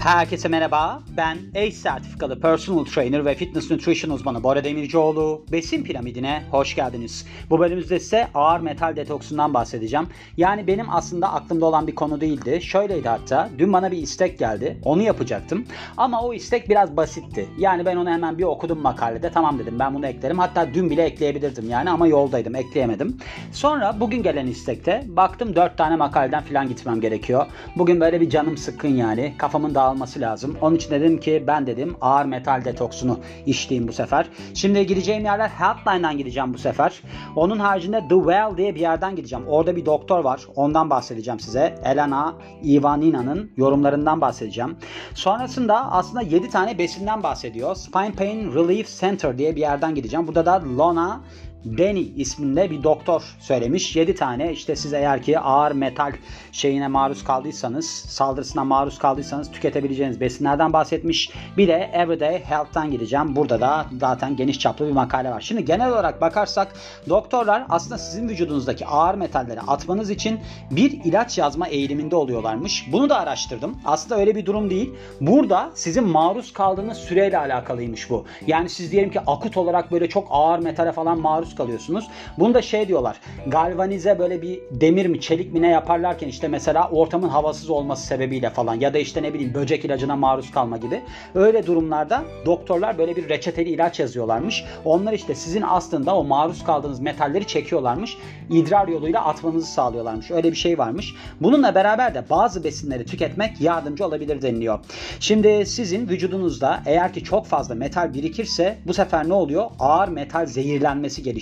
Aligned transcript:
Herkese 0.00 0.48
merhaba. 0.48 1.02
Ben 1.16 1.38
ACE 1.56 1.70
sertifikalı 1.70 2.40
personal 2.40 2.84
trainer 2.84 3.24
ve 3.24 3.34
fitness 3.34 3.70
nutrition 3.70 4.10
uzmanı 4.10 4.42
Bora 4.42 4.64
Demircioğlu. 4.64 5.44
Besin 5.52 5.84
piramidine 5.84 6.42
hoş 6.50 6.74
geldiniz. 6.74 7.26
Bu 7.50 7.58
bölümümüzde 7.58 8.00
size 8.00 8.28
ağır 8.34 8.60
metal 8.60 8.96
detoksundan 8.96 9.54
bahsedeceğim. 9.54 10.08
Yani 10.36 10.66
benim 10.66 10.86
aslında 10.90 11.32
aklımda 11.32 11.66
olan 11.66 11.86
bir 11.86 11.94
konu 11.94 12.20
değildi. 12.20 12.62
Şöyleydi 12.62 13.08
hatta. 13.08 13.48
Dün 13.58 13.72
bana 13.72 13.92
bir 13.92 13.96
istek 13.98 14.38
geldi. 14.38 14.80
Onu 14.84 15.02
yapacaktım. 15.02 15.66
Ama 15.96 16.22
o 16.22 16.34
istek 16.34 16.68
biraz 16.68 16.96
basitti. 16.96 17.48
Yani 17.58 17.86
ben 17.86 17.96
onu 17.96 18.10
hemen 18.10 18.38
bir 18.38 18.44
okudum 18.44 18.78
makalede. 18.78 19.30
Tamam 19.30 19.58
dedim 19.58 19.78
ben 19.78 19.94
bunu 19.94 20.06
eklerim. 20.06 20.38
Hatta 20.38 20.74
dün 20.74 20.90
bile 20.90 21.02
ekleyebilirdim 21.02 21.70
yani 21.70 21.90
ama 21.90 22.06
yoldaydım 22.06 22.54
ekleyemedim. 22.54 23.18
Sonra 23.52 24.00
bugün 24.00 24.22
gelen 24.22 24.46
istekte 24.46 25.04
baktım 25.08 25.56
4 25.56 25.78
tane 25.78 25.96
makaleden 25.96 26.42
falan 26.42 26.68
gitmem 26.68 27.00
gerekiyor. 27.00 27.46
Bugün 27.76 28.00
böyle 28.00 28.20
bir 28.20 28.30
canım 28.30 28.56
sıkkın 28.56 28.88
yani. 28.88 29.34
Kafamın 29.38 29.74
dağılması 29.90 30.20
lazım. 30.20 30.56
Onun 30.60 30.76
için 30.76 30.90
dedim 30.90 31.20
ki 31.20 31.44
ben 31.46 31.66
dedim 31.66 31.96
ağır 32.00 32.24
metal 32.24 32.64
detoksunu 32.64 33.18
işleyeyim 33.46 33.88
bu 33.88 33.92
sefer. 33.92 34.26
Şimdi 34.54 34.86
gideceğim 34.86 35.24
yerler 35.24 35.48
Healthline'dan 35.48 36.18
gideceğim 36.18 36.54
bu 36.54 36.58
sefer. 36.58 37.02
Onun 37.36 37.58
haricinde 37.58 38.00
The 38.08 38.14
Well 38.14 38.56
diye 38.56 38.74
bir 38.74 38.80
yerden 38.80 39.16
gideceğim. 39.16 39.44
Orada 39.48 39.76
bir 39.76 39.86
doktor 39.86 40.24
var. 40.24 40.40
Ondan 40.56 40.90
bahsedeceğim 40.90 41.40
size. 41.40 41.74
Elena 41.84 42.34
Ivanina'nın 42.64 43.50
yorumlarından 43.56 44.20
bahsedeceğim. 44.20 44.76
Sonrasında 45.14 45.92
aslında 45.92 46.22
7 46.22 46.48
tane 46.48 46.78
besinden 46.78 47.22
bahsediyor. 47.22 47.74
Spine 47.74 48.12
Pain 48.12 48.54
Relief 48.54 49.00
Center 49.00 49.38
diye 49.38 49.56
bir 49.56 49.60
yerden 49.60 49.94
gideceğim. 49.94 50.26
Burada 50.26 50.46
da 50.46 50.62
Lona 50.78 51.20
Danny 51.64 52.12
isminde 52.16 52.70
bir 52.70 52.82
doktor 52.82 53.36
söylemiş. 53.40 53.96
7 53.96 54.14
tane 54.14 54.52
işte 54.52 54.76
siz 54.76 54.92
eğer 54.92 55.22
ki 55.22 55.38
ağır 55.38 55.72
metal 55.72 56.12
şeyine 56.52 56.88
maruz 56.88 57.24
kaldıysanız, 57.24 57.86
saldırısına 57.86 58.64
maruz 58.64 58.98
kaldıysanız 58.98 59.50
tüketebileceğiniz 59.50 60.20
besinlerden 60.20 60.72
bahsetmiş. 60.72 61.30
Bir 61.56 61.68
de 61.68 61.90
Everyday 61.92 62.44
Health'tan 62.44 62.90
gideceğim. 62.90 63.36
Burada 63.36 63.60
da 63.60 63.86
zaten 64.00 64.36
geniş 64.36 64.58
çaplı 64.58 64.86
bir 64.86 64.92
makale 64.92 65.30
var. 65.30 65.40
Şimdi 65.40 65.64
genel 65.64 65.92
olarak 65.92 66.20
bakarsak 66.20 66.72
doktorlar 67.08 67.64
aslında 67.68 67.98
sizin 67.98 68.28
vücudunuzdaki 68.28 68.86
ağır 68.86 69.14
metalleri 69.14 69.60
atmanız 69.60 70.10
için 70.10 70.40
bir 70.70 71.04
ilaç 71.04 71.38
yazma 71.38 71.68
eğiliminde 71.68 72.16
oluyorlarmış. 72.16 72.88
Bunu 72.92 73.10
da 73.10 73.20
araştırdım. 73.20 73.76
Aslında 73.84 74.20
öyle 74.20 74.36
bir 74.36 74.46
durum 74.46 74.70
değil. 74.70 74.94
Burada 75.20 75.70
sizin 75.74 76.04
maruz 76.04 76.52
kaldığınız 76.52 76.98
süreyle 76.98 77.38
alakalıymış 77.38 78.10
bu. 78.10 78.24
Yani 78.46 78.68
siz 78.68 78.92
diyelim 78.92 79.10
ki 79.10 79.20
akut 79.20 79.56
olarak 79.56 79.92
böyle 79.92 80.08
çok 80.08 80.28
ağır 80.30 80.58
metale 80.58 80.92
falan 80.92 81.20
maruz 81.20 81.49
kalıyorsunuz. 81.54 82.08
Bunu 82.38 82.54
da 82.54 82.62
şey 82.62 82.88
diyorlar. 82.88 83.16
Galvanize 83.46 84.18
böyle 84.18 84.42
bir 84.42 84.60
demir 84.70 85.06
mi 85.06 85.20
çelik 85.20 85.52
mi 85.52 85.62
ne 85.62 85.68
yaparlarken 85.68 86.28
işte 86.28 86.48
mesela 86.48 86.88
ortamın 86.90 87.28
havasız 87.28 87.70
olması 87.70 88.06
sebebiyle 88.06 88.50
falan 88.50 88.74
ya 88.74 88.94
da 88.94 88.98
işte 88.98 89.22
ne 89.22 89.34
bileyim 89.34 89.54
böcek 89.54 89.84
ilacına 89.84 90.16
maruz 90.16 90.50
kalma 90.50 90.76
gibi. 90.76 91.02
Öyle 91.34 91.66
durumlarda 91.66 92.24
doktorlar 92.46 92.98
böyle 92.98 93.16
bir 93.16 93.28
reçeteli 93.28 93.68
ilaç 93.68 94.00
yazıyorlarmış. 94.00 94.64
Onlar 94.84 95.12
işte 95.12 95.34
sizin 95.34 95.62
aslında 95.62 96.16
o 96.16 96.24
maruz 96.24 96.64
kaldığınız 96.64 97.00
metalleri 97.00 97.46
çekiyorlarmış. 97.46 98.16
İdrar 98.50 98.88
yoluyla 98.88 99.24
atmanızı 99.24 99.66
sağlıyorlarmış. 99.66 100.30
Öyle 100.30 100.50
bir 100.50 100.56
şey 100.56 100.78
varmış. 100.78 101.14
Bununla 101.40 101.74
beraber 101.74 102.14
de 102.14 102.24
bazı 102.30 102.64
besinleri 102.64 103.06
tüketmek 103.06 103.60
yardımcı 103.60 104.06
olabilir 104.06 104.42
deniliyor. 104.42 104.78
Şimdi 105.20 105.66
sizin 105.66 106.08
vücudunuzda 106.08 106.82
eğer 106.86 107.12
ki 107.12 107.24
çok 107.24 107.46
fazla 107.46 107.74
metal 107.74 108.14
birikirse 108.14 108.78
bu 108.86 108.94
sefer 108.94 109.28
ne 109.28 109.34
oluyor? 109.34 109.70
Ağır 109.78 110.08
metal 110.08 110.46
zehirlenmesi 110.46 111.22
gelişiyor. 111.22 111.39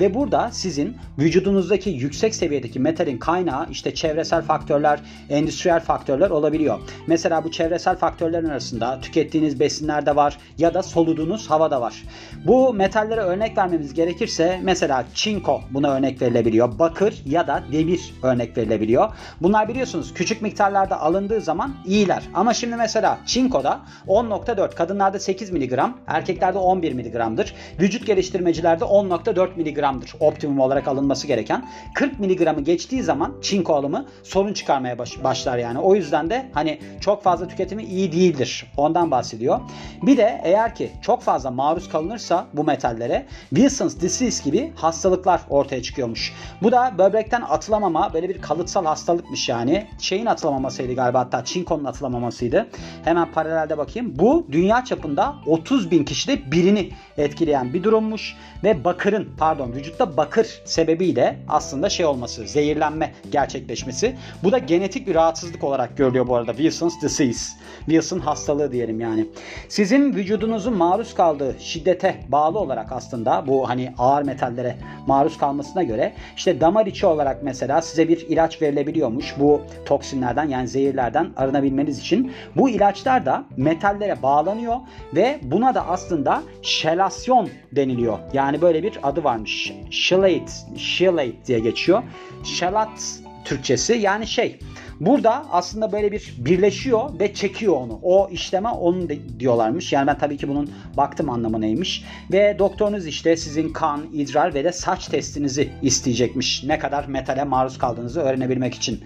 Ve 0.00 0.14
burada 0.14 0.50
sizin 0.52 0.96
vücudunuzdaki 1.18 1.90
yüksek 1.90 2.34
seviyedeki 2.34 2.80
metalin 2.80 3.18
kaynağı 3.18 3.66
işte 3.70 3.94
çevresel 3.94 4.42
faktörler, 4.42 5.00
endüstriyel 5.30 5.80
faktörler 5.80 6.30
olabiliyor. 6.30 6.78
Mesela 7.06 7.44
bu 7.44 7.50
çevresel 7.50 7.96
faktörlerin 7.96 8.48
arasında 8.48 9.00
tükettiğiniz 9.00 9.60
besinlerde 9.60 10.16
var 10.16 10.38
ya 10.58 10.74
da 10.74 10.82
soluduğunuz 10.82 11.50
havada 11.50 11.80
var. 11.80 12.02
Bu 12.46 12.74
metallere 12.74 13.20
örnek 13.20 13.58
vermemiz 13.58 13.94
gerekirse 13.94 14.60
mesela 14.62 15.04
çinko 15.14 15.60
buna 15.70 15.90
örnek 15.90 16.22
verilebiliyor. 16.22 16.78
Bakır 16.78 17.22
ya 17.26 17.46
da 17.46 17.62
demir 17.72 18.14
örnek 18.22 18.56
verilebiliyor. 18.56 19.08
Bunlar 19.42 19.68
biliyorsunuz 19.68 20.14
küçük 20.14 20.42
miktarlarda 20.42 21.00
alındığı 21.00 21.40
zaman 21.40 21.74
iyiler. 21.86 22.22
Ama 22.34 22.54
şimdi 22.54 22.76
mesela 22.76 23.18
çinkoda 23.26 23.80
10.4 24.08 24.74
kadınlarda 24.74 25.18
8 25.18 25.50
mg, 25.50 25.78
erkeklerde 26.06 26.58
11 26.58 26.92
mg'dır. 26.92 27.54
Vücut 27.80 28.06
geliştirmecilerde 28.06 28.84
10.4 29.24 29.56
mg'dır 29.56 30.14
optimum 30.20 30.60
olarak 30.60 30.88
alınması 30.88 31.26
gereken. 31.26 31.64
40 31.94 32.20
mg'ı 32.20 32.60
geçtiği 32.60 33.02
zaman 33.02 33.34
çinko 33.42 33.74
alımı 33.74 34.06
sorun 34.22 34.52
çıkarmaya 34.52 34.98
baş, 34.98 35.24
başlar 35.24 35.58
yani. 35.58 35.78
O 35.78 35.94
yüzden 35.94 36.30
de 36.30 36.46
hani 36.52 36.78
çok 37.00 37.22
fazla 37.22 37.48
tüketimi 37.48 37.82
iyi 37.82 38.12
değildir. 38.12 38.66
Ondan 38.76 39.10
bahsediyor. 39.10 39.60
Bir 40.02 40.16
de 40.16 40.40
eğer 40.44 40.74
ki 40.74 40.90
çok 41.02 41.22
fazla 41.22 41.50
maruz 41.50 41.88
kalınırsa 41.88 42.46
bu 42.52 42.64
metallere 42.64 43.26
Wilson's 43.48 44.00
disease 44.00 44.50
gibi 44.50 44.72
hastalıklar 44.74 45.40
ortaya 45.50 45.82
çıkıyormuş. 45.82 46.32
Bu 46.62 46.72
da 46.72 46.94
böbrekten 46.98 47.42
atılamama 47.48 48.14
böyle 48.14 48.28
bir 48.28 48.40
kalıtsal 48.40 48.84
hastalıkmış 48.84 49.48
yani. 49.48 49.86
Şeyin 49.98 50.26
atılamamasıydı 50.26 50.94
galiba 50.94 51.20
hatta 51.20 51.44
çinkonun 51.44 51.84
atılamamasıydı. 51.84 52.66
Hemen 53.04 53.32
paralelde 53.32 53.78
bakayım. 53.78 54.12
Bu 54.18 54.46
dünya 54.52 54.84
çapında 54.84 55.34
30 55.46 55.90
bin 55.90 56.04
kişide 56.04 56.52
birini 56.52 56.90
etkileyen 57.18 57.72
bir 57.72 57.82
durummuş 57.82 58.36
ve 58.64 58.84
bakırın 59.14 59.32
pardon 59.38 59.72
vücutta 59.72 60.16
bakır 60.16 60.62
sebebiyle 60.64 61.36
aslında 61.48 61.88
şey 61.88 62.06
olması 62.06 62.46
zehirlenme 62.46 63.12
gerçekleşmesi. 63.32 64.16
Bu 64.42 64.52
da 64.52 64.58
genetik 64.58 65.06
bir 65.06 65.14
rahatsızlık 65.14 65.64
olarak 65.64 65.96
görülüyor 65.96 66.28
bu 66.28 66.36
arada 66.36 66.52
Wilson's 66.52 67.02
disease. 67.02 67.64
Wilson 67.86 68.18
hastalığı 68.18 68.72
diyelim 68.72 69.00
yani. 69.00 69.26
Sizin 69.68 70.14
vücudunuzun 70.14 70.76
maruz 70.76 71.14
kaldığı 71.14 71.56
şiddete 71.58 72.14
bağlı 72.28 72.58
olarak 72.58 72.92
aslında 72.92 73.44
bu 73.46 73.68
hani 73.68 73.92
ağır 73.98 74.22
metallere 74.22 74.76
maruz 75.06 75.38
kalmasına 75.38 75.82
göre 75.82 76.12
işte 76.36 76.60
damar 76.60 76.86
içi 76.86 77.06
olarak 77.06 77.42
mesela 77.42 77.82
size 77.82 78.08
bir 78.08 78.28
ilaç 78.28 78.62
verilebiliyormuş. 78.62 79.34
Bu 79.38 79.62
toksinlerden 79.86 80.48
yani 80.48 80.68
zehirlerden 80.68 81.30
arınabilmeniz 81.36 81.98
için. 81.98 82.32
Bu 82.56 82.70
ilaçlar 82.70 83.26
da 83.26 83.44
metallere 83.56 84.22
bağlanıyor 84.22 84.76
ve 85.14 85.38
buna 85.42 85.74
da 85.74 85.88
aslında 85.88 86.42
şelasyon 86.62 87.48
deniliyor. 87.72 88.18
Yani 88.32 88.62
böyle 88.62 88.82
bir 88.82 89.03
adı 89.04 89.24
varmış. 89.24 89.72
Chelate, 89.90 90.52
chelate 90.78 91.46
diye 91.46 91.58
geçiyor. 91.58 92.02
Şelat 92.44 93.20
Türkçesi 93.44 93.92
yani 93.92 94.26
şey 94.26 94.58
Burada 95.00 95.46
aslında 95.50 95.92
böyle 95.92 96.12
bir 96.12 96.34
birleşiyor 96.38 97.20
ve 97.20 97.34
çekiyor 97.34 97.76
onu. 97.76 97.98
O 98.02 98.28
işleme 98.30 98.68
onun 98.68 99.10
diyorlarmış. 99.38 99.92
Yani 99.92 100.06
ben 100.06 100.18
tabii 100.18 100.36
ki 100.36 100.48
bunun 100.48 100.70
baktım 100.96 101.30
anlamı 101.30 101.60
neymiş. 101.60 102.04
Ve 102.32 102.56
doktorunuz 102.58 103.06
işte 103.06 103.36
sizin 103.36 103.68
kan, 103.68 104.06
idrar 104.12 104.54
ve 104.54 104.64
de 104.64 104.72
saç 104.72 105.06
testinizi 105.08 105.70
isteyecekmiş. 105.82 106.64
Ne 106.64 106.78
kadar 106.78 107.06
metale 107.06 107.44
maruz 107.44 107.78
kaldığınızı 107.78 108.20
öğrenebilmek 108.20 108.74
için. 108.74 109.00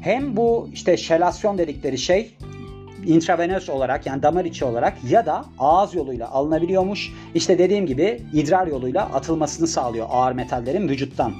Hem 0.00 0.36
bu 0.36 0.70
işte 0.72 0.96
şelasyon 0.96 1.58
dedikleri 1.58 1.98
şey 1.98 2.34
intravenöz 3.06 3.68
olarak 3.68 4.06
yani 4.06 4.22
damar 4.22 4.44
içi 4.44 4.64
olarak 4.64 4.94
ya 5.08 5.26
da 5.26 5.44
ağız 5.58 5.94
yoluyla 5.94 6.30
alınabiliyormuş. 6.30 7.12
İşte 7.34 7.58
dediğim 7.58 7.86
gibi 7.86 8.22
idrar 8.32 8.66
yoluyla 8.66 9.04
atılmasını 9.04 9.66
sağlıyor 9.66 10.06
ağır 10.10 10.32
metallerin 10.32 10.88
vücuttan. 10.88 11.32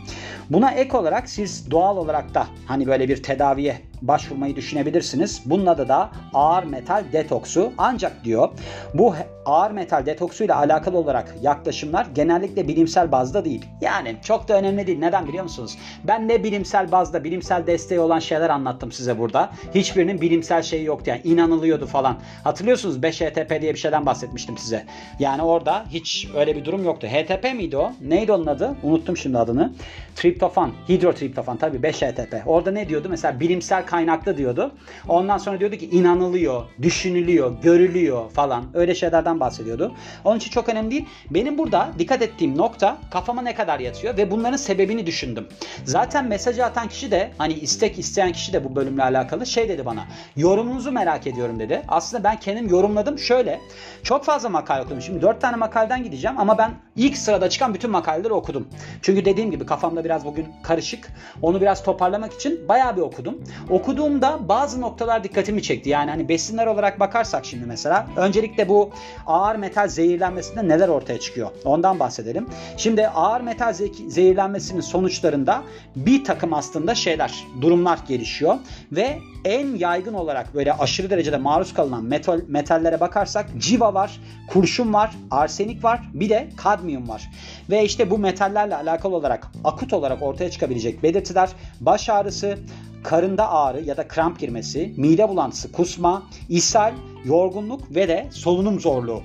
Buna 0.50 0.70
ek 0.70 0.96
olarak 0.96 1.28
siz 1.28 1.70
doğal 1.70 1.96
olarak 1.96 2.34
da 2.34 2.46
hani 2.66 2.86
böyle 2.86 3.08
bir 3.08 3.22
tedaviye 3.22 3.78
başvurmayı 4.02 4.56
düşünebilirsiniz. 4.56 5.42
Bunun 5.46 5.66
adı 5.66 5.88
da 5.88 6.10
ağır 6.34 6.64
metal 6.64 7.04
detoksu. 7.12 7.72
Ancak 7.78 8.24
diyor 8.24 8.48
bu 8.94 9.14
ağır 9.46 9.70
metal 9.70 10.06
detoksu 10.06 10.44
ile 10.44 10.54
alakalı 10.54 10.98
olarak 10.98 11.34
yaklaşımlar 11.42 12.06
genellikle 12.14 12.68
bilimsel 12.68 13.12
bazda 13.12 13.44
değil. 13.44 13.64
Yani 13.80 14.16
çok 14.22 14.48
da 14.48 14.54
önemli 14.58 14.86
değil. 14.86 14.98
Neden 14.98 15.28
biliyor 15.28 15.44
musunuz? 15.44 15.78
Ben 16.04 16.28
ne 16.28 16.44
bilimsel 16.44 16.92
bazda, 16.92 17.24
bilimsel 17.24 17.66
desteği 17.66 18.00
olan 18.00 18.18
şeyler 18.18 18.50
anlattım 18.50 18.92
size 18.92 19.18
burada. 19.18 19.50
Hiçbirinin 19.74 20.20
bilimsel 20.20 20.62
şeyi 20.62 20.84
yoktu 20.84 21.10
yani 21.10 21.20
inanılıyordu 21.24 21.86
falan. 21.86 22.16
Hatırlıyorsunuz 22.44 22.98
5-HTP 22.98 23.62
diye 23.62 23.74
bir 23.74 23.78
şeyden 23.78 24.06
bahsetmiştim 24.06 24.58
size. 24.58 24.84
Yani 25.18 25.42
orada 25.42 25.84
hiç 25.90 26.28
öyle 26.36 26.56
bir 26.56 26.64
durum 26.64 26.84
yoktu. 26.84 27.06
HTP 27.06 27.54
miydi 27.54 27.76
o? 27.76 27.92
Neydi 28.00 28.32
onun 28.32 28.46
adı? 28.46 28.76
Unuttum 28.82 29.16
şimdi 29.16 29.38
adını. 29.38 29.72
Triptofan, 30.16 30.72
hidrotriptofan 30.88 31.56
tabii 31.56 31.76
5-HTP. 31.76 32.44
Orada 32.46 32.70
ne 32.70 32.88
diyordu? 32.88 33.08
Mesela 33.10 33.40
bilimsel 33.40 33.86
kaynaklı 33.86 34.36
diyordu. 34.36 34.72
Ondan 35.08 35.38
sonra 35.38 35.60
diyordu 35.60 35.76
ki 35.76 35.86
inanılıyor, 35.86 36.62
düşünülüyor, 36.82 37.52
görülüyor 37.62 38.30
falan. 38.30 38.64
Öyle 38.74 38.94
şeylerden 38.94 39.31
bahsediyordu. 39.40 39.94
Onun 40.24 40.36
için 40.36 40.50
çok 40.50 40.68
önemli 40.68 40.90
değil. 40.90 41.06
Benim 41.30 41.58
burada 41.58 41.88
dikkat 41.98 42.22
ettiğim 42.22 42.58
nokta 42.58 42.98
kafama 43.10 43.42
ne 43.42 43.54
kadar 43.54 43.80
yatıyor 43.80 44.16
ve 44.16 44.30
bunların 44.30 44.56
sebebini 44.56 45.06
düşündüm. 45.06 45.48
Zaten 45.84 46.28
mesajı 46.28 46.64
atan 46.64 46.88
kişi 46.88 47.10
de 47.10 47.30
hani 47.38 47.52
istek 47.52 47.98
isteyen 47.98 48.32
kişi 48.32 48.52
de 48.52 48.64
bu 48.64 48.76
bölümle 48.76 49.02
alakalı 49.02 49.46
şey 49.46 49.68
dedi 49.68 49.86
bana. 49.86 50.04
Yorumunuzu 50.36 50.92
merak 50.92 51.26
ediyorum 51.26 51.58
dedi. 51.58 51.82
Aslında 51.88 52.24
ben 52.24 52.36
kendim 52.40 52.68
yorumladım 52.68 53.18
şöyle. 53.18 53.60
Çok 54.02 54.24
fazla 54.24 54.48
makale 54.48 54.82
okudum. 54.82 55.02
Şimdi 55.02 55.22
4 55.22 55.40
tane 55.40 55.56
makaleden 55.56 56.02
gideceğim 56.04 56.40
ama 56.40 56.58
ben 56.58 56.70
ilk 56.96 57.18
sırada 57.18 57.48
çıkan 57.48 57.74
bütün 57.74 57.90
makaleleri 57.90 58.32
okudum. 58.32 58.68
Çünkü 59.02 59.24
dediğim 59.24 59.50
gibi 59.50 59.66
kafamda 59.66 60.04
biraz 60.04 60.24
bugün 60.24 60.46
karışık. 60.62 61.08
Onu 61.42 61.60
biraz 61.60 61.82
toparlamak 61.82 62.32
için 62.32 62.68
bayağı 62.68 62.96
bir 62.96 63.00
okudum. 63.00 63.44
Okuduğumda 63.70 64.48
bazı 64.48 64.80
noktalar 64.80 65.24
dikkatimi 65.24 65.62
çekti. 65.62 65.90
Yani 65.90 66.10
hani 66.10 66.28
besinler 66.28 66.66
olarak 66.66 67.00
bakarsak 67.00 67.44
şimdi 67.44 67.66
mesela 67.66 68.06
öncelikle 68.16 68.68
bu 68.68 68.90
ağır 69.26 69.56
metal 69.56 69.88
zehirlenmesinde 69.88 70.68
neler 70.68 70.88
ortaya 70.88 71.20
çıkıyor? 71.20 71.50
Ondan 71.64 72.00
bahsedelim. 72.00 72.46
Şimdi 72.76 73.08
ağır 73.08 73.40
metal 73.40 73.72
zehirlenmesinin 74.08 74.80
sonuçlarında 74.80 75.62
bir 75.96 76.24
takım 76.24 76.54
aslında 76.54 76.94
şeyler, 76.94 77.44
durumlar 77.60 77.98
gelişiyor 78.08 78.54
ve 78.92 79.18
en 79.44 79.76
yaygın 79.76 80.14
olarak 80.14 80.54
böyle 80.54 80.72
aşırı 80.72 81.10
derecede 81.10 81.36
maruz 81.36 81.74
kalınan 81.74 82.04
metal, 82.04 82.40
metallere 82.48 83.00
bakarsak 83.00 83.46
civa 83.58 83.94
var, 83.94 84.20
kurşun 84.50 84.92
var, 84.92 85.10
arsenik 85.30 85.84
var, 85.84 86.00
bir 86.14 86.28
de 86.28 86.48
kadmiyum 86.56 87.08
var. 87.08 87.30
Ve 87.70 87.84
işte 87.84 88.10
bu 88.10 88.18
metallerle 88.18 88.76
alakalı 88.76 89.16
olarak 89.16 89.46
akut 89.64 89.92
olarak 89.92 90.22
ortaya 90.22 90.50
çıkabilecek 90.50 91.02
belirtiler 91.02 91.50
baş 91.80 92.08
ağrısı, 92.08 92.58
karında 93.02 93.50
ağrı 93.50 93.80
ya 93.84 93.96
da 93.96 94.08
kramp 94.08 94.38
girmesi, 94.38 94.94
mide 94.96 95.28
bulantısı, 95.28 95.72
kusma, 95.72 96.22
ishal, 96.48 96.92
yorgunluk 97.24 97.80
ve 97.94 98.08
de 98.08 98.28
solunum 98.30 98.80
zorluğu. 98.80 99.22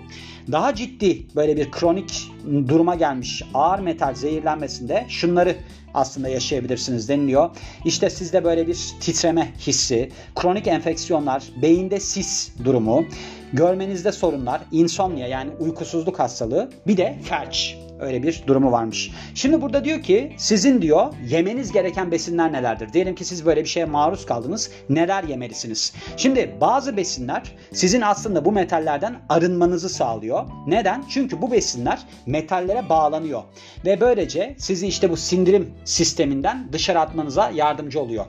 Daha 0.52 0.76
ciddi 0.76 1.36
böyle 1.36 1.58
bir 1.58 1.72
kronik 1.72 2.32
duruma 2.68 2.96
gelmiş 2.96 3.44
ağır 3.54 3.80
metal 3.80 4.16
zehirlenmesinde 4.16 5.06
şunları 5.10 5.56
aslında 5.94 6.30
yaşayabilirsiniz 6.30 7.10
deniliyor. 7.10 7.50
İşte 7.86 8.10
sizde 8.10 8.44
böyle 8.44 8.68
bir 8.68 8.78
titreme 9.00 9.54
hissi, 9.60 10.12
kronik 10.36 10.68
enfeksiyonlar, 10.68 11.44
beyinde 11.62 12.00
sis 12.00 12.52
durumu, 12.64 13.06
görmenizde 13.54 14.12
sorunlar, 14.12 14.62
insomnia 14.72 15.28
yani 15.28 15.52
uykusuzluk 15.60 16.20
hastalığı, 16.20 16.70
bir 16.88 16.98
de 16.98 17.20
felç 17.24 17.78
Öyle 18.00 18.24
bir 18.24 18.44
durumu 18.48 18.72
varmış. 18.72 19.12
Şimdi 19.36 19.62
burada 19.62 19.86
diyor 19.86 20.02
ki 20.02 20.34
sizin 20.38 20.82
diyor 20.82 21.14
yemeniz 21.28 21.72
gereken 21.72 22.12
besinler 22.12 22.54
nelerdir? 22.54 22.94
Diyelim 22.94 23.16
ki 23.16 23.26
siz 23.26 23.46
böyle 23.46 23.64
bir 23.64 23.70
şeye 23.70 23.86
maruz 23.86 24.26
kaldınız. 24.26 24.72
Neler 24.90 25.24
yemelisiniz? 25.24 25.94
Şimdi 26.18 26.56
bazı 26.62 26.98
besinler 26.98 27.44
sizin 27.74 28.02
aslında 28.02 28.46
bu 28.46 28.52
metallerden 28.52 29.16
arınmanızı 29.30 29.90
sağlıyor. 29.90 30.37
Neden? 30.68 31.04
Çünkü 31.10 31.42
bu 31.42 31.52
besinler 31.52 32.00
metallere 32.26 32.90
bağlanıyor. 32.90 33.44
Ve 33.86 34.02
böylece 34.02 34.56
sizi 34.58 34.88
işte 34.88 35.10
bu 35.10 35.18
sindirim 35.18 35.74
sisteminden 35.86 36.68
dışarı 36.74 37.00
atmanıza 37.00 37.50
yardımcı 37.50 38.00
oluyor. 38.00 38.26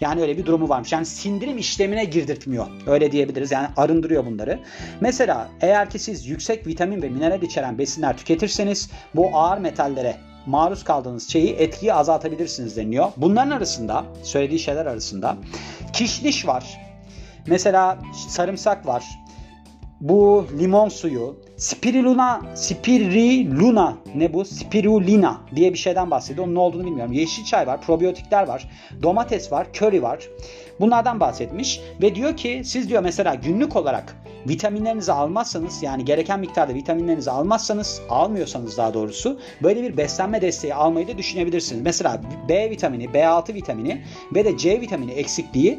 Yani 0.00 0.22
öyle 0.22 0.38
bir 0.38 0.46
durumu 0.46 0.68
varmış. 0.68 0.92
Yani 0.92 1.06
sindirim 1.06 1.58
işlemine 1.58 2.04
girdirtmiyor. 2.04 2.66
Öyle 2.86 3.12
diyebiliriz. 3.12 3.52
Yani 3.52 3.68
arındırıyor 3.76 4.26
bunları. 4.26 4.60
Mesela 5.00 5.48
eğer 5.60 5.90
ki 5.90 5.98
siz 5.98 6.26
yüksek 6.26 6.66
vitamin 6.66 7.02
ve 7.02 7.08
mineral 7.08 7.42
içeren 7.42 7.78
besinler 7.78 8.16
tüketirseniz 8.16 8.90
bu 9.14 9.36
ağır 9.36 9.58
metallere 9.58 10.16
maruz 10.46 10.84
kaldığınız 10.84 11.28
şeyi 11.28 11.52
etkiyi 11.52 11.94
azaltabilirsiniz 11.94 12.76
deniyor. 12.76 13.08
Bunların 13.16 13.50
arasında 13.50 14.04
söylediği 14.22 14.58
şeyler 14.58 14.86
arasında 14.86 15.36
kişniş 15.92 16.46
var. 16.46 16.80
Mesela 17.46 17.98
sarımsak 18.28 18.86
var. 18.86 19.04
Bu 20.00 20.46
limon 20.58 20.88
suyu, 20.88 21.36
Spirulina, 21.56 22.40
spiriluna 22.54 23.96
ne 24.14 24.32
bu? 24.32 24.44
Spirulina 24.44 25.40
diye 25.54 25.72
bir 25.72 25.78
şeyden 25.78 26.10
bahsediyor. 26.10 26.46
Onun 26.46 26.54
ne 26.54 26.58
olduğunu 26.58 26.86
bilmiyorum. 26.86 27.12
Yeşil 27.12 27.44
çay 27.44 27.66
var, 27.66 27.80
probiyotikler 27.80 28.48
var, 28.48 28.70
domates 29.02 29.52
var, 29.52 29.72
köri 29.72 30.02
var. 30.02 30.28
Bunlardan 30.80 31.20
bahsetmiş 31.20 31.80
ve 32.02 32.14
diyor 32.14 32.36
ki 32.36 32.62
siz 32.64 32.88
diyor 32.88 33.02
mesela 33.02 33.34
günlük 33.34 33.76
olarak 33.76 34.16
vitaminlerinizi 34.48 35.12
almazsanız 35.12 35.82
yani 35.82 36.04
gereken 36.04 36.40
miktarda 36.40 36.74
vitaminlerinizi 36.74 37.30
almazsanız 37.30 38.02
almıyorsanız 38.10 38.76
daha 38.76 38.94
doğrusu 38.94 39.40
böyle 39.62 39.82
bir 39.82 39.96
beslenme 39.96 40.42
desteği 40.42 40.74
almayı 40.74 41.08
da 41.08 41.18
düşünebilirsiniz. 41.18 41.82
Mesela 41.82 42.20
B 42.48 42.70
vitamini, 42.70 43.04
B6 43.04 43.54
vitamini 43.54 44.02
ve 44.34 44.44
de 44.44 44.56
C 44.56 44.80
vitamini 44.80 45.12
eksikliği 45.12 45.78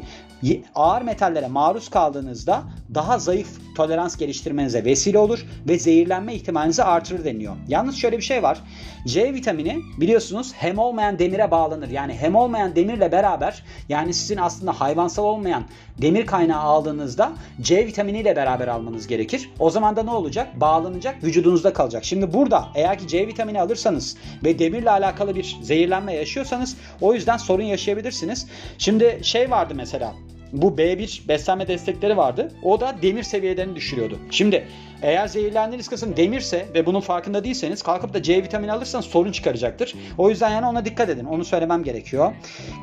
ağır 0.74 1.02
metallere 1.02 1.46
maruz 1.46 1.88
kaldığınızda 1.88 2.62
daha 2.94 3.18
zayıf 3.18 3.48
tolerans 3.76 4.16
geliştirmenize 4.16 4.84
vesile 4.84 5.18
olur 5.18 5.46
ve 5.68 5.78
zehirlenme 5.78 6.34
ihtimalinizi 6.34 6.84
artırır 6.84 7.24
deniyor. 7.24 7.56
Yalnız 7.68 7.96
şöyle 7.96 8.16
bir 8.18 8.22
şey 8.22 8.42
var. 8.42 8.60
C 9.06 9.34
vitamini 9.34 9.78
biliyorsunuz 10.00 10.52
hem 10.54 10.78
olmayan 10.78 11.18
demire 11.18 11.50
bağlanır. 11.50 11.88
Yani 11.88 12.14
hem 12.14 12.34
olmayan 12.34 12.76
demirle 12.76 13.12
beraber 13.12 13.62
yani 13.88 14.14
sizin 14.14 14.36
aslında 14.36 14.80
hayvansal 14.80 15.24
olmayan 15.24 15.64
demir 16.02 16.26
kaynağı 16.26 16.60
aldığınızda 16.60 17.32
C 17.60 17.86
vitaminiyle 17.86 18.36
beraber 18.36 18.68
almanız 18.68 19.06
gerekir. 19.06 19.50
O 19.58 19.70
zaman 19.70 19.96
da 19.96 20.02
ne 20.02 20.10
olacak? 20.10 20.60
Bağlanacak, 20.60 21.24
vücudunuzda 21.24 21.72
kalacak. 21.72 22.04
Şimdi 22.04 22.32
burada 22.32 22.68
eğer 22.74 22.98
ki 22.98 23.08
C 23.08 23.26
vitamini 23.26 23.60
alırsanız 23.60 24.16
ve 24.44 24.58
demirle 24.58 24.90
alakalı 24.90 25.34
bir 25.34 25.56
zehirlenme 25.62 26.14
yaşıyorsanız 26.14 26.76
o 27.00 27.14
yüzden 27.14 27.36
sorun 27.36 27.62
yaşayabilirsiniz. 27.62 28.46
Şimdi 28.78 29.20
şey 29.22 29.50
vardı 29.50 29.74
mesela 29.76 30.14
bu 30.52 30.68
B1 30.68 31.28
beslenme 31.28 31.68
destekleri 31.68 32.16
vardı. 32.16 32.52
O 32.62 32.80
da 32.80 32.96
demir 33.02 33.22
seviyelerini 33.22 33.76
düşürüyordu. 33.76 34.18
Şimdi 34.30 34.64
eğer 35.02 35.28
zehirlendiğiniz 35.28 35.88
kısım 35.88 36.16
demirse 36.16 36.66
ve 36.74 36.86
bunun 36.86 37.00
farkında 37.00 37.44
değilseniz 37.44 37.82
kalkıp 37.82 38.14
da 38.14 38.22
C 38.22 38.42
vitamini 38.42 38.72
alırsanız 38.72 39.04
sorun 39.04 39.32
çıkaracaktır. 39.32 39.94
O 40.18 40.30
yüzden 40.30 40.50
yani 40.50 40.66
ona 40.66 40.84
dikkat 40.84 41.08
edin. 41.08 41.24
Onu 41.24 41.44
söylemem 41.44 41.84
gerekiyor. 41.84 42.32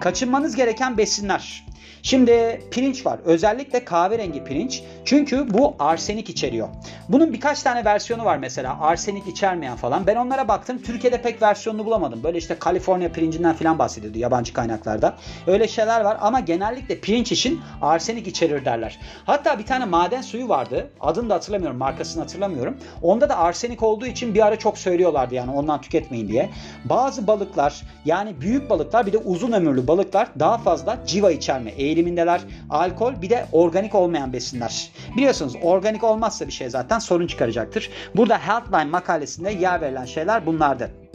Kaçınmanız 0.01 0.55
gereken 0.55 0.97
besinler. 0.97 1.63
Şimdi 2.03 2.61
pirinç 2.71 3.05
var. 3.05 3.19
Özellikle 3.25 3.85
kahverengi 3.85 4.43
pirinç. 4.43 4.83
Çünkü 5.05 5.53
bu 5.53 5.75
arsenik 5.79 6.29
içeriyor. 6.29 6.67
Bunun 7.09 7.33
birkaç 7.33 7.63
tane 7.63 7.85
versiyonu 7.85 8.25
var 8.25 8.37
mesela. 8.37 8.79
Arsenik 8.81 9.27
içermeyen 9.27 9.75
falan. 9.75 10.07
Ben 10.07 10.15
onlara 10.15 10.47
baktım. 10.47 10.81
Türkiye'de 10.81 11.21
pek 11.21 11.41
versiyonunu 11.41 11.85
bulamadım. 11.85 12.23
Böyle 12.23 12.37
işte 12.37 12.59
Kaliforniya 12.59 13.11
pirincinden 13.11 13.55
falan 13.55 13.79
bahsediyordu 13.79 14.17
yabancı 14.17 14.53
kaynaklarda. 14.53 15.15
Öyle 15.47 15.67
şeyler 15.67 16.01
var 16.01 16.17
ama 16.21 16.39
genellikle 16.39 16.99
pirinç 16.99 17.31
için 17.31 17.61
arsenik 17.81 18.27
içerir 18.27 18.65
derler. 18.65 18.99
Hatta 19.25 19.59
bir 19.59 19.65
tane 19.65 19.85
maden 19.85 20.21
suyu 20.21 20.49
vardı. 20.49 20.89
Adını 20.99 21.29
da 21.29 21.33
hatırlamıyorum. 21.33 21.79
Markasını 22.07 22.23
hatırlamıyorum. 22.23 22.77
Onda 23.01 23.29
da 23.29 23.37
arsenik 23.37 23.83
olduğu 23.83 24.05
için 24.05 24.35
bir 24.35 24.45
ara 24.45 24.59
çok 24.59 24.77
söylüyorlardı 24.77 25.35
yani 25.35 25.51
ondan 25.51 25.81
tüketmeyin 25.81 26.27
diye. 26.27 26.49
Bazı 26.85 27.27
balıklar 27.27 27.81
yani 28.05 28.41
büyük 28.41 28.69
balıklar 28.69 29.05
bir 29.05 29.13
de 29.13 29.17
uzun 29.17 29.51
ömürlü 29.51 29.87
balıklar 29.87 30.27
daha 30.39 30.57
fazla 30.57 30.97
civa 31.05 31.31
içerme 31.31 31.71
eğilimindeler. 31.71 32.41
Alkol 32.69 33.21
bir 33.21 33.29
de 33.29 33.45
organik 33.51 33.95
olmayan 33.95 34.33
besinler. 34.33 34.91
Biliyorsunuz 35.17 35.53
organik 35.63 36.03
olmazsa 36.03 36.47
bir 36.47 36.51
şey 36.51 36.69
zaten 36.69 36.99
sorun 36.99 37.27
çıkaracaktır. 37.27 37.89
Burada 38.15 38.37
Healthline 38.37 38.91
makalesinde 38.91 39.51
yer 39.51 39.81
verilen 39.81 40.05
şeyler 40.05 40.45
bunlardı. 40.45 41.06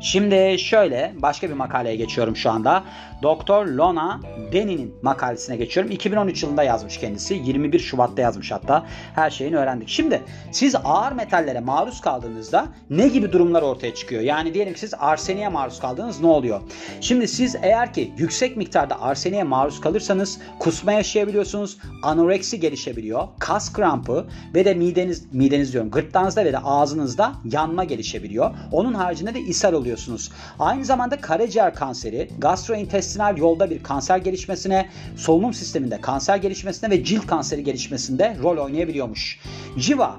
Şimdi 0.00 0.58
şöyle 0.58 1.12
başka 1.16 1.48
bir 1.48 1.54
makaleye 1.54 1.96
geçiyorum 1.96 2.36
şu 2.36 2.50
anda. 2.50 2.84
Doktor 3.22 3.66
Lona 3.66 4.20
Deni'nin 4.52 4.94
makalesine 5.02 5.56
geçiyorum. 5.56 5.92
2013 5.92 6.42
yılında 6.42 6.62
yazmış 6.62 6.98
kendisi. 6.98 7.34
21 7.34 7.78
Şubat'ta 7.78 8.22
yazmış 8.22 8.52
hatta. 8.52 8.86
Her 9.14 9.30
şeyini 9.30 9.56
öğrendik. 9.56 9.88
Şimdi 9.88 10.22
siz 10.52 10.74
ağır 10.84 11.12
metallere 11.12 11.60
maruz 11.60 12.00
kaldığınızda 12.00 12.66
ne 12.90 13.08
gibi 13.08 13.32
durumlar 13.32 13.62
ortaya 13.62 13.94
çıkıyor? 13.94 14.22
Yani 14.22 14.54
diyelim 14.54 14.74
ki 14.74 14.80
siz 14.80 14.94
arseniye 14.98 15.48
maruz 15.48 15.80
kaldınız 15.80 16.20
ne 16.20 16.26
oluyor? 16.26 16.60
Şimdi 17.00 17.28
siz 17.28 17.56
eğer 17.62 17.92
ki 17.92 18.12
yüksek 18.18 18.56
miktarda 18.56 19.02
arseniye 19.02 19.42
maruz 19.42 19.80
kalırsanız 19.80 20.38
kusma 20.58 20.92
yaşayabiliyorsunuz. 20.92 21.78
Anoreksi 22.02 22.60
gelişebiliyor. 22.60 23.28
Kas 23.38 23.72
krampı 23.72 24.26
ve 24.54 24.64
de 24.64 24.74
mideniz 24.74 25.32
mideniz 25.32 25.72
diyorum 25.72 25.90
gırtlağınızda 25.90 26.44
ve 26.44 26.52
de 26.52 26.58
ağzınızda 26.58 27.32
yanma 27.44 27.84
gelişebiliyor. 27.84 28.50
Onun 28.72 28.94
haricinde 28.94 29.34
de 29.34 29.40
ishal 29.40 29.74
oluyorsunuz. 29.90 30.30
Aynı 30.58 30.84
zamanda 30.84 31.20
karaciğer 31.20 31.74
kanseri, 31.74 32.28
gastrointestinal 32.38 33.00
intestinal 33.00 33.38
yolda 33.38 33.70
bir 33.70 33.82
kanser 33.82 34.18
gelişmesine, 34.18 34.88
solunum 35.16 35.54
sisteminde 35.54 36.00
kanser 36.00 36.36
gelişmesine 36.36 36.90
ve 36.90 37.04
cilt 37.04 37.26
kanseri 37.26 37.64
gelişmesinde 37.64 38.36
rol 38.42 38.64
oynayabiliyormuş. 38.64 39.40
Civa. 39.78 40.16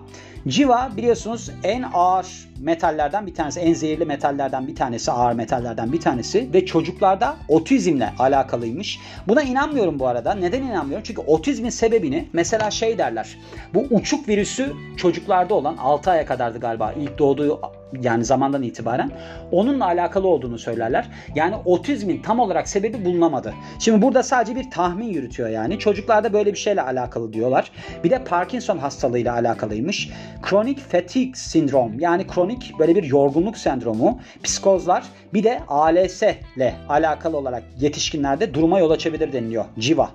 Civa 0.47 0.91
biliyorsunuz 0.97 1.49
en 1.63 1.85
ağır 1.93 2.50
metallerden 2.61 3.27
bir 3.27 3.33
tanesi, 3.33 3.59
en 3.59 3.73
zehirli 3.73 4.05
metallerden 4.05 4.67
bir 4.67 4.75
tanesi, 4.75 5.11
ağır 5.11 5.33
metallerden 5.33 5.91
bir 5.91 5.99
tanesi 5.99 6.53
ve 6.53 6.65
çocuklarda 6.65 7.35
otizmle 7.47 8.13
alakalıymış. 8.19 8.99
Buna 9.27 9.41
inanmıyorum 9.41 9.99
bu 9.99 10.07
arada. 10.07 10.33
Neden 10.33 10.63
inanmıyorum? 10.63 11.03
Çünkü 11.03 11.21
otizmin 11.21 11.69
sebebini 11.69 12.29
mesela 12.33 12.71
şey 12.71 12.97
derler. 12.97 13.37
Bu 13.73 13.79
uçuk 13.89 14.27
virüsü 14.27 14.73
çocuklarda 14.97 15.53
olan 15.53 15.77
6 15.77 16.11
aya 16.11 16.25
kadardı 16.25 16.59
galiba 16.59 16.93
ilk 16.93 17.19
doğduğu 17.19 17.61
yani 18.01 18.25
zamandan 18.25 18.63
itibaren 18.63 19.11
onunla 19.51 19.85
alakalı 19.85 20.27
olduğunu 20.27 20.59
söylerler. 20.59 21.07
Yani 21.35 21.55
otizmin 21.65 22.21
tam 22.21 22.39
olarak 22.39 22.67
sebebi 22.67 23.05
bulunamadı. 23.05 23.53
Şimdi 23.79 24.01
burada 24.01 24.23
sadece 24.23 24.55
bir 24.55 24.71
tahmin 24.71 25.07
yürütüyor 25.07 25.49
yani. 25.49 25.79
Çocuklarda 25.79 26.33
böyle 26.33 26.53
bir 26.53 26.57
şeyle 26.57 26.81
alakalı 26.81 27.33
diyorlar. 27.33 27.71
Bir 28.03 28.09
de 28.09 28.23
Parkinson 28.23 28.77
hastalığıyla 28.77 29.33
alakalıymış. 29.33 30.09
Kronik 30.41 30.79
fatigue 30.79 31.35
sindrom 31.35 31.99
yani 31.99 32.27
kronik 32.27 32.50
kronik 32.51 32.79
böyle 32.79 32.95
bir 32.95 33.03
yorgunluk 33.03 33.57
sendromu, 33.57 34.19
psikozlar 34.43 35.03
bir 35.33 35.43
de 35.43 35.61
ALS 35.67 36.23
ile 36.55 36.75
alakalı 36.89 37.37
olarak 37.37 37.63
yetişkinlerde 37.79 38.53
duruma 38.53 38.79
yol 38.79 38.91
açabilir 38.91 39.33
deniliyor. 39.33 39.65
Civa. 39.79 40.09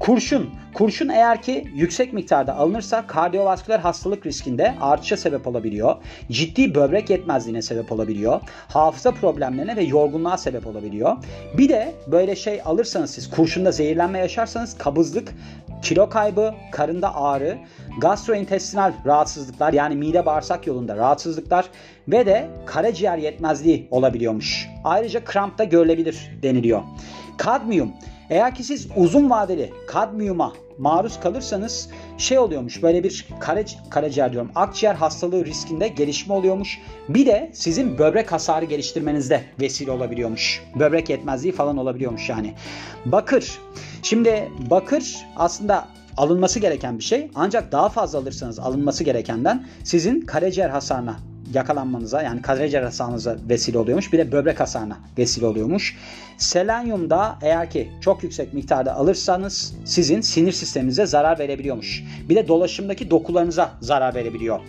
Kurşun. 0.00 0.50
Kurşun 0.74 1.08
eğer 1.08 1.42
ki 1.42 1.64
yüksek 1.74 2.12
miktarda 2.12 2.56
alınırsa 2.56 3.06
kardiyovasküler 3.06 3.78
hastalık 3.78 4.26
riskinde 4.26 4.74
artışa 4.80 5.16
sebep 5.16 5.46
olabiliyor. 5.46 5.96
Ciddi 6.30 6.74
böbrek 6.74 7.10
yetmezliğine 7.10 7.62
sebep 7.62 7.92
olabiliyor. 7.92 8.40
Hafıza 8.68 9.10
problemlerine 9.10 9.76
ve 9.76 9.82
yorgunluğa 9.82 10.36
sebep 10.36 10.66
olabiliyor. 10.66 11.16
Bir 11.58 11.68
de 11.68 11.94
böyle 12.06 12.36
şey 12.36 12.60
alırsanız 12.64 13.10
siz 13.10 13.30
kurşunda 13.30 13.72
zehirlenme 13.72 14.18
yaşarsanız 14.18 14.78
kabızlık, 14.78 15.34
kilo 15.82 16.08
kaybı, 16.08 16.54
karında 16.72 17.14
ağrı, 17.14 17.58
gastrointestinal 18.00 18.92
rahatsızlıklar 19.06 19.72
yani 19.72 19.94
mide 19.94 20.26
bağırsak 20.26 20.66
yolunda 20.66 20.96
rahatsızlıklar 20.96 21.70
ve 22.08 22.26
de 22.26 22.50
karaciğer 22.66 23.18
yetmezliği 23.18 23.88
olabiliyormuş. 23.90 24.68
Ayrıca 24.84 25.24
kramp 25.24 25.58
da 25.58 25.64
görülebilir 25.64 26.30
deniliyor. 26.42 26.82
Kadmiyum 27.38 27.92
eğer 28.30 28.54
ki 28.54 28.64
siz 28.64 28.88
uzun 28.96 29.30
vadeli 29.30 29.72
kadmiyuma 29.86 30.52
maruz 30.78 31.20
kalırsanız 31.20 31.88
şey 32.18 32.38
oluyormuş 32.38 32.82
böyle 32.82 33.04
bir 33.04 33.26
karaci 33.40 33.76
karaciğer 33.90 34.32
diyorum 34.32 34.50
akciğer 34.54 34.94
hastalığı 34.94 35.44
riskinde 35.44 35.88
gelişme 35.88 36.34
oluyormuş. 36.34 36.78
Bir 37.08 37.26
de 37.26 37.50
sizin 37.54 37.98
böbrek 37.98 38.32
hasarı 38.32 38.64
geliştirmenizde 38.64 39.42
vesile 39.60 39.90
olabiliyormuş. 39.90 40.62
Böbrek 40.74 41.10
yetmezliği 41.10 41.52
falan 41.52 41.76
olabiliyormuş 41.76 42.28
yani. 42.28 42.54
Bakır. 43.06 43.58
Şimdi 44.02 44.52
bakır 44.70 45.16
aslında 45.36 45.88
alınması 46.16 46.60
gereken 46.60 46.98
bir 46.98 47.04
şey. 47.04 47.30
Ancak 47.34 47.72
daha 47.72 47.88
fazla 47.88 48.18
alırsanız 48.18 48.58
alınması 48.58 49.04
gerekenden 49.04 49.66
sizin 49.84 50.20
karaciğer 50.20 50.70
hasarına 50.70 51.16
yakalanmanıza 51.54 52.22
yani 52.22 52.42
karaciğer 52.42 52.82
hasarınıza 52.82 53.36
vesile 53.48 53.78
oluyormuş. 53.78 54.12
Bir 54.12 54.18
de 54.18 54.32
böbrek 54.32 54.60
hasarına 54.60 54.98
vesile 55.18 55.46
oluyormuş. 55.46 55.96
Selenyum 56.38 57.10
da 57.10 57.38
eğer 57.42 57.70
ki 57.70 57.90
çok 58.00 58.22
yüksek 58.22 58.54
miktarda 58.54 58.94
alırsanız 58.94 59.74
sizin 59.84 60.20
sinir 60.20 60.52
sisteminize 60.52 61.06
zarar 61.06 61.38
verebiliyormuş. 61.38 62.04
Bir 62.28 62.36
de 62.36 62.48
dolaşımdaki 62.48 63.10
dokularınıza 63.10 63.70
zarar 63.80 64.14
verebiliyor. 64.14 64.60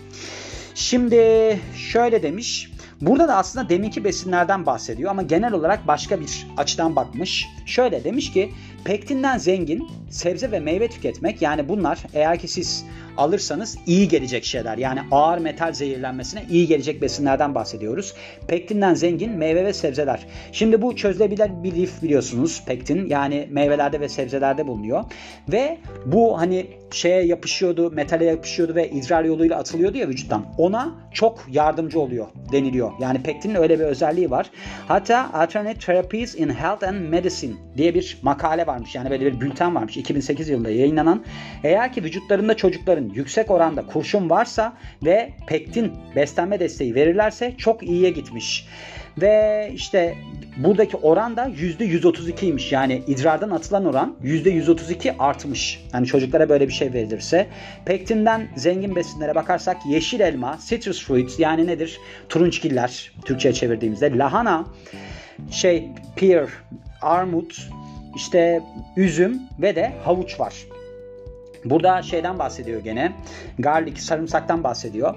Şimdi 0.75 1.59
şöyle 1.75 2.23
demiş. 2.23 2.71
Burada 3.01 3.27
da 3.27 3.35
aslında 3.35 3.69
deminki 3.69 4.03
besinlerden 4.03 4.65
bahsediyor 4.65 5.11
ama 5.11 5.21
genel 5.21 5.53
olarak 5.53 5.87
başka 5.87 6.19
bir 6.19 6.47
açıdan 6.57 6.95
bakmış. 6.95 7.47
Şöyle 7.65 8.03
demiş 8.03 8.33
ki 8.33 8.49
pektinden 8.83 9.37
zengin 9.37 9.87
sebze 10.09 10.51
ve 10.51 10.59
meyve 10.59 10.87
tüketmek 10.87 11.41
yani 11.41 11.69
bunlar 11.69 11.99
eğer 12.13 12.39
ki 12.39 12.47
siz 12.47 12.85
alırsanız 13.17 13.77
iyi 13.85 14.07
gelecek 14.07 14.45
şeyler. 14.45 14.77
Yani 14.77 14.99
ağır 15.11 15.37
metal 15.37 15.73
zehirlenmesine 15.73 16.45
iyi 16.49 16.67
gelecek 16.67 17.01
besinlerden 17.01 17.55
bahsediyoruz. 17.55 18.13
Pektinden 18.47 18.93
zengin 18.93 19.31
meyve 19.31 19.65
ve 19.65 19.73
sebzeler. 19.73 20.27
Şimdi 20.51 20.81
bu 20.81 20.95
çözülebilir 20.95 21.63
bir 21.63 21.75
lif 21.75 22.03
biliyorsunuz 22.03 22.63
pektin. 22.65 23.05
Yani 23.07 23.47
meyvelerde 23.51 23.99
ve 23.99 24.09
sebzelerde 24.09 24.67
bulunuyor. 24.67 25.03
Ve 25.51 25.77
bu 26.05 26.39
hani 26.39 26.67
şeye 26.91 27.25
yapışıyordu, 27.25 27.91
metale 27.91 28.25
yapışıyordu 28.25 28.75
ve 28.75 28.89
idrar 28.89 29.23
yoluyla 29.23 29.57
atılıyordu 29.57 29.97
ya 29.97 30.07
vücuttan. 30.07 30.45
Ona 30.57 30.95
çok 31.13 31.45
yardımcı 31.51 31.99
oluyor 31.99 32.27
deniliyor. 32.51 32.88
Yani 32.99 33.23
pektinin 33.23 33.55
öyle 33.55 33.79
bir 33.79 33.83
özelliği 33.83 34.31
var. 34.31 34.51
Hatta 34.87 35.29
Alternate 35.33 35.79
Therapies 35.79 36.35
in 36.35 36.49
Health 36.49 36.87
and 36.87 37.09
Medicine 37.09 37.53
diye 37.77 37.95
bir 37.95 38.17
makale 38.21 38.67
varmış. 38.67 38.95
Yani 38.95 39.09
böyle 39.09 39.25
bir 39.25 39.41
bülten 39.41 39.75
varmış 39.75 39.97
2008 39.97 40.49
yılında 40.49 40.69
yayınlanan. 40.69 41.23
Eğer 41.63 41.93
ki 41.93 42.03
vücutlarında 42.03 42.57
çocukların 42.57 43.09
yüksek 43.09 43.51
oranda 43.51 43.85
kurşun 43.85 44.29
varsa 44.29 44.73
ve 45.05 45.33
pektin 45.47 45.93
beslenme 46.15 46.59
desteği 46.59 46.95
verirlerse 46.95 47.53
çok 47.57 47.83
iyiye 47.83 48.09
gitmiş. 48.09 48.67
Ve 49.17 49.71
işte 49.73 50.15
buradaki 50.57 50.97
oran 50.97 51.37
da 51.37 51.47
%132'ymiş. 51.47 52.73
Yani 52.73 53.03
idrardan 53.07 53.49
atılan 53.49 53.85
oran 53.85 54.15
%132 54.23 55.17
artmış. 55.19 55.85
Yani 55.93 56.07
çocuklara 56.07 56.49
böyle 56.49 56.67
bir 56.67 56.73
şey 56.73 56.93
verilirse. 56.93 57.47
Pektinden 57.85 58.47
zengin 58.55 58.95
besinlere 58.95 59.35
bakarsak 59.35 59.77
yeşil 59.89 60.19
elma, 60.19 60.59
citrus 60.67 61.05
fruits 61.05 61.39
yani 61.39 61.67
nedir? 61.67 61.99
Turunçgiller 62.29 63.11
Türkçe'ye 63.25 63.53
çevirdiğimizde. 63.53 64.17
Lahana, 64.17 64.65
şey 65.51 65.87
pear, 66.15 66.49
armut, 67.01 67.69
işte 68.15 68.61
üzüm 68.97 69.41
ve 69.61 69.75
de 69.75 69.93
havuç 70.05 70.39
var. 70.39 70.53
Burada 71.65 72.01
şeyden 72.01 72.39
bahsediyor 72.39 72.83
gene. 72.83 73.11
Garlic, 73.59 74.01
sarımsaktan 74.01 74.63
bahsediyor. 74.63 75.15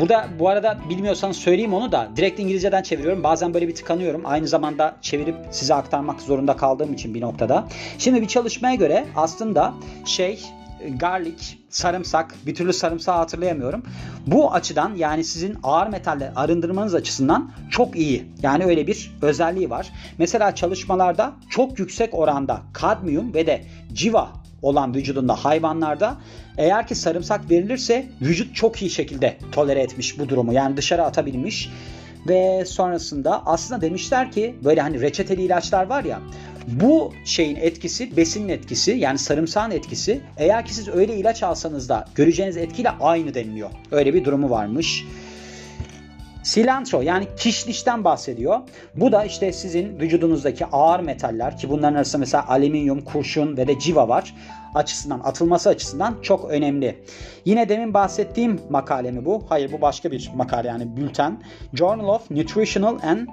Burada 0.00 0.28
bu 0.38 0.48
arada 0.48 0.78
bilmiyorsanız 0.88 1.36
söyleyeyim 1.36 1.74
onu 1.74 1.92
da 1.92 2.08
direkt 2.16 2.40
İngilizceden 2.40 2.82
çeviriyorum. 2.82 3.24
Bazen 3.24 3.54
böyle 3.54 3.68
bir 3.68 3.74
tıkanıyorum. 3.74 4.22
Aynı 4.24 4.48
zamanda 4.48 4.96
çevirip 5.00 5.36
size 5.50 5.74
aktarmak 5.74 6.20
zorunda 6.20 6.56
kaldığım 6.56 6.92
için 6.92 7.14
bir 7.14 7.20
noktada. 7.20 7.68
Şimdi 7.98 8.22
bir 8.22 8.28
çalışmaya 8.28 8.74
göre 8.74 9.04
aslında 9.16 9.74
şey 10.04 10.40
garlic, 10.88 11.44
sarımsak, 11.68 12.34
bir 12.46 12.54
türlü 12.54 12.72
sarımsağı 12.72 13.16
hatırlayamıyorum. 13.16 13.82
Bu 14.26 14.52
açıdan 14.52 14.94
yani 14.96 15.24
sizin 15.24 15.58
ağır 15.62 15.86
metalle 15.86 16.32
arındırmanız 16.36 16.94
açısından 16.94 17.50
çok 17.70 17.96
iyi. 17.96 18.26
Yani 18.42 18.64
öyle 18.64 18.86
bir 18.86 19.16
özelliği 19.22 19.70
var. 19.70 19.92
Mesela 20.18 20.54
çalışmalarda 20.54 21.32
çok 21.50 21.78
yüksek 21.78 22.14
oranda 22.14 22.60
kadmiyum 22.72 23.34
ve 23.34 23.46
de 23.46 23.64
civa 23.92 24.28
olan 24.62 24.94
vücudunda 24.94 25.34
hayvanlarda 25.34 26.16
eğer 26.56 26.86
ki 26.86 26.94
sarımsak 26.94 27.50
verilirse 27.50 28.06
vücut 28.20 28.56
çok 28.56 28.82
iyi 28.82 28.90
şekilde 28.90 29.38
tolere 29.52 29.80
etmiş 29.80 30.18
bu 30.18 30.28
durumu. 30.28 30.52
Yani 30.52 30.76
dışarı 30.76 31.04
atabilmiş 31.04 31.70
ve 32.28 32.64
sonrasında 32.64 33.46
aslında 33.46 33.80
demişler 33.80 34.32
ki 34.32 34.54
böyle 34.64 34.80
hani 34.80 35.00
reçeteli 35.00 35.42
ilaçlar 35.42 35.86
var 35.86 36.04
ya 36.04 36.20
bu 36.66 37.12
şeyin 37.24 37.56
etkisi 37.56 38.16
besinin 38.16 38.48
etkisi 38.48 38.90
yani 38.90 39.18
sarımsağın 39.18 39.70
etkisi 39.70 40.20
eğer 40.36 40.66
ki 40.66 40.74
siz 40.74 40.88
öyle 40.88 41.16
ilaç 41.16 41.42
alsanız 41.42 41.88
da 41.88 42.04
göreceğiniz 42.14 42.56
etkiyle 42.56 42.90
aynı 42.90 43.34
deniliyor. 43.34 43.70
Öyle 43.90 44.14
bir 44.14 44.24
durumu 44.24 44.50
varmış. 44.50 45.04
Silantro 46.48 47.02
yani 47.02 47.26
kişnişten 47.36 48.04
bahsediyor. 48.04 48.60
Bu 48.94 49.12
da 49.12 49.24
işte 49.24 49.52
sizin 49.52 50.00
vücudunuzdaki 50.00 50.66
ağır 50.66 51.00
metaller 51.00 51.58
ki 51.58 51.70
bunların 51.70 51.94
arasında 51.94 52.20
mesela 52.20 52.48
alüminyum, 52.48 53.00
kurşun 53.00 53.56
ve 53.56 53.66
de 53.66 53.78
civa 53.78 54.08
var 54.08 54.34
açısından, 54.74 55.20
atılması 55.20 55.68
açısından 55.68 56.16
çok 56.22 56.50
önemli. 56.50 57.04
Yine 57.44 57.68
demin 57.68 57.94
bahsettiğim 57.94 58.60
makale 58.70 59.10
mi 59.10 59.24
bu? 59.24 59.46
Hayır 59.48 59.72
bu 59.72 59.80
başka 59.80 60.10
bir 60.10 60.30
makale 60.34 60.68
yani 60.68 60.96
bülten. 60.96 61.42
Journal 61.74 62.08
of 62.08 62.30
Nutritional 62.30 62.98
and 63.02 63.28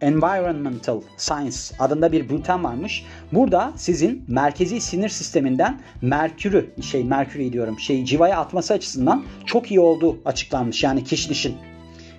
Environmental 0.00 1.00
Science 1.16 1.56
adında 1.78 2.12
bir 2.12 2.28
bülten 2.28 2.64
varmış. 2.64 3.04
Burada 3.32 3.72
sizin 3.76 4.24
merkezi 4.28 4.80
sinir 4.80 5.08
sisteminden 5.08 5.80
merkürü, 6.00 6.74
şey 6.82 7.04
merkürü 7.04 7.52
diyorum, 7.52 7.80
şey 7.80 8.04
civaya 8.04 8.40
atması 8.40 8.74
açısından 8.74 9.24
çok 9.46 9.70
iyi 9.70 9.80
olduğu 9.80 10.18
açıklanmış. 10.24 10.84
Yani 10.84 11.04
kişnişin 11.04 11.56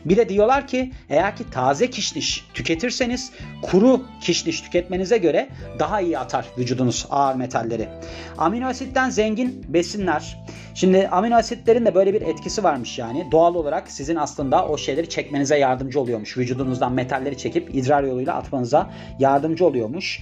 bir 0.06 0.18
de 0.18 0.30
diyorlar 0.30 0.68
ki 0.68 0.92
eğer 1.10 1.36
ki 1.36 1.50
taze 1.52 1.90
kişniş 1.90 2.46
tüketirseniz 2.54 3.32
kuru 3.62 4.02
kişniş 4.22 4.62
tüketmenize 4.62 5.18
göre 5.18 5.50
daha 5.80 6.02
iyi 6.02 6.20
atar 6.20 6.46
vücudunuz 6.58 7.08
ağır 7.10 7.36
metalleri. 7.36 7.90
Amino 8.38 8.68
asitten 8.68 9.10
zengin 9.10 9.66
besinler. 9.68 10.44
Şimdi 10.76 11.08
amino 11.08 11.36
asitlerin 11.36 11.86
de 11.86 11.96
böyle 11.96 12.14
bir 12.14 12.22
etkisi 12.22 12.64
varmış 12.64 13.00
yani. 13.00 13.28
Doğal 13.32 13.56
olarak 13.56 13.92
sizin 13.92 14.16
aslında 14.16 14.68
o 14.68 14.78
şeyleri 14.78 15.10
çekmenize 15.10 15.58
yardımcı 15.58 16.00
oluyormuş. 16.00 16.38
Vücudunuzdan 16.38 16.94
metalleri 16.94 17.38
çekip 17.38 17.76
idrar 17.76 18.04
yoluyla 18.04 18.36
atmanıza 18.36 18.90
yardımcı 19.20 19.66
oluyormuş. 19.66 20.20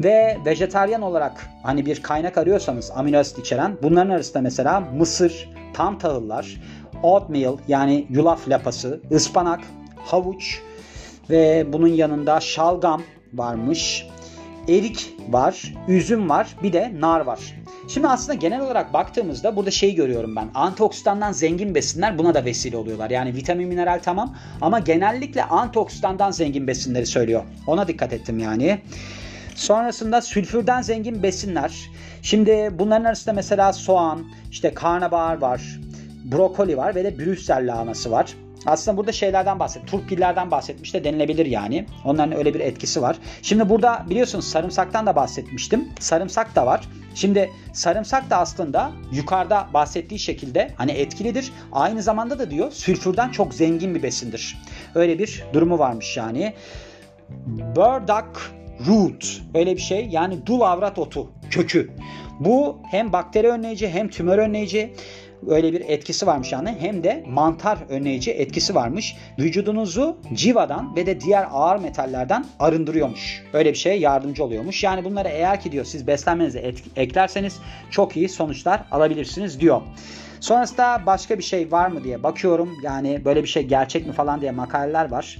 Ve 0.00 0.38
vejetaryen 0.46 1.00
olarak 1.00 1.50
hani 1.62 1.86
bir 1.86 2.02
kaynak 2.02 2.38
arıyorsanız 2.38 2.90
amino 2.90 3.18
asit 3.18 3.38
içeren 3.38 3.76
bunların 3.82 4.10
arasında 4.10 4.40
mesela 4.42 4.80
mısır, 4.80 5.48
tam 5.74 5.98
tahıllar, 5.98 6.56
oatmeal 7.04 7.56
yani 7.68 8.06
yulaf 8.10 8.48
lapası, 8.48 9.00
ıspanak, 9.12 9.60
havuç 9.96 10.60
ve 11.30 11.66
bunun 11.72 11.88
yanında 11.88 12.40
şalgam 12.40 13.02
varmış. 13.34 14.06
Erik 14.68 15.16
var, 15.30 15.74
üzüm 15.88 16.28
var, 16.28 16.56
bir 16.62 16.72
de 16.72 16.92
nar 17.00 17.20
var. 17.20 17.40
Şimdi 17.88 18.08
aslında 18.08 18.34
genel 18.34 18.60
olarak 18.60 18.92
baktığımızda 18.92 19.56
burada 19.56 19.70
şeyi 19.70 19.94
görüyorum 19.94 20.36
ben. 20.36 20.48
Antioksidandan 20.54 21.32
zengin 21.32 21.74
besinler 21.74 22.18
buna 22.18 22.34
da 22.34 22.44
vesile 22.44 22.76
oluyorlar. 22.76 23.10
Yani 23.10 23.34
vitamin 23.34 23.68
mineral 23.68 24.00
tamam 24.02 24.36
ama 24.60 24.78
genellikle 24.78 25.44
antioksidandan 25.44 26.30
zengin 26.30 26.66
besinleri 26.66 27.06
söylüyor. 27.06 27.42
Ona 27.66 27.88
dikkat 27.88 28.12
ettim 28.12 28.38
yani. 28.38 28.80
Sonrasında 29.54 30.20
sülfürden 30.20 30.82
zengin 30.82 31.22
besinler. 31.22 31.90
Şimdi 32.22 32.70
bunların 32.72 33.04
arasında 33.04 33.32
mesela 33.34 33.72
soğan, 33.72 34.24
işte 34.50 34.74
karnabahar 34.74 35.40
var, 35.40 35.80
brokoli 36.24 36.76
var 36.76 36.94
ve 36.94 37.04
de 37.04 37.18
Brüssel 37.18 37.72
lahanası 37.72 38.10
var. 38.10 38.34
Aslında 38.66 38.96
burada 38.96 39.12
şeylerden 39.12 39.58
bahset. 39.58 39.86
Turp 39.86 40.08
pillerden 40.08 40.50
bahsetmiş 40.50 40.94
de 40.94 41.04
denilebilir 41.04 41.46
yani. 41.46 41.86
Onların 42.04 42.36
öyle 42.36 42.54
bir 42.54 42.60
etkisi 42.60 43.02
var. 43.02 43.16
Şimdi 43.42 43.68
burada 43.68 44.06
biliyorsunuz 44.10 44.44
sarımsaktan 44.44 45.06
da 45.06 45.16
bahsetmiştim. 45.16 45.88
Sarımsak 46.00 46.56
da 46.56 46.66
var. 46.66 46.88
Şimdi 47.14 47.50
sarımsak 47.72 48.30
da 48.30 48.36
aslında 48.36 48.92
yukarıda 49.12 49.68
bahsettiği 49.74 50.18
şekilde 50.18 50.70
hani 50.76 50.92
etkilidir. 50.92 51.52
Aynı 51.72 52.02
zamanda 52.02 52.38
da 52.38 52.50
diyor 52.50 52.72
sülfürden 52.72 53.30
çok 53.30 53.54
zengin 53.54 53.94
bir 53.94 54.02
besindir. 54.02 54.58
Öyle 54.94 55.18
bir 55.18 55.44
durumu 55.52 55.78
varmış 55.78 56.16
yani. 56.16 56.54
Burdock 57.76 58.52
root 58.88 59.42
öyle 59.54 59.76
bir 59.76 59.80
şey 59.80 60.08
yani 60.10 60.46
dul 60.46 60.60
avrat 60.60 60.98
otu 60.98 61.32
kökü. 61.50 61.90
Bu 62.40 62.78
hem 62.90 63.12
bakteri 63.12 63.48
önleyici 63.48 63.88
hem 63.88 64.08
tümör 64.08 64.38
önleyici 64.38 64.94
öyle 65.48 65.72
bir 65.72 65.80
etkisi 65.80 66.26
varmış 66.26 66.52
yani 66.52 66.76
hem 66.80 67.04
de 67.04 67.24
mantar 67.28 67.78
önleyici 67.88 68.30
etkisi 68.30 68.74
varmış. 68.74 69.16
Vücudunuzu 69.38 70.16
civadan 70.34 70.96
ve 70.96 71.06
de 71.06 71.20
diğer 71.20 71.46
ağır 71.50 71.80
metallerden 71.80 72.44
arındırıyormuş. 72.60 73.42
Öyle 73.52 73.72
bir 73.72 73.78
şeye 73.78 73.96
yardımcı 73.96 74.44
oluyormuş. 74.44 74.84
Yani 74.84 75.04
bunları 75.04 75.28
eğer 75.28 75.60
ki 75.60 75.72
diyor 75.72 75.84
siz 75.84 76.06
beslenmenize 76.06 76.74
eklerseniz 76.96 77.58
çok 77.90 78.16
iyi 78.16 78.28
sonuçlar 78.28 78.84
alabilirsiniz 78.90 79.60
diyor. 79.60 79.82
Sonrasında 80.40 81.02
başka 81.06 81.38
bir 81.38 81.42
şey 81.42 81.72
var 81.72 81.88
mı 81.88 82.04
diye 82.04 82.22
bakıyorum. 82.22 82.70
Yani 82.82 83.24
böyle 83.24 83.42
bir 83.42 83.48
şey 83.48 83.62
gerçek 83.62 84.06
mi 84.06 84.12
falan 84.12 84.40
diye 84.40 84.50
makaleler 84.50 85.10
var. 85.10 85.38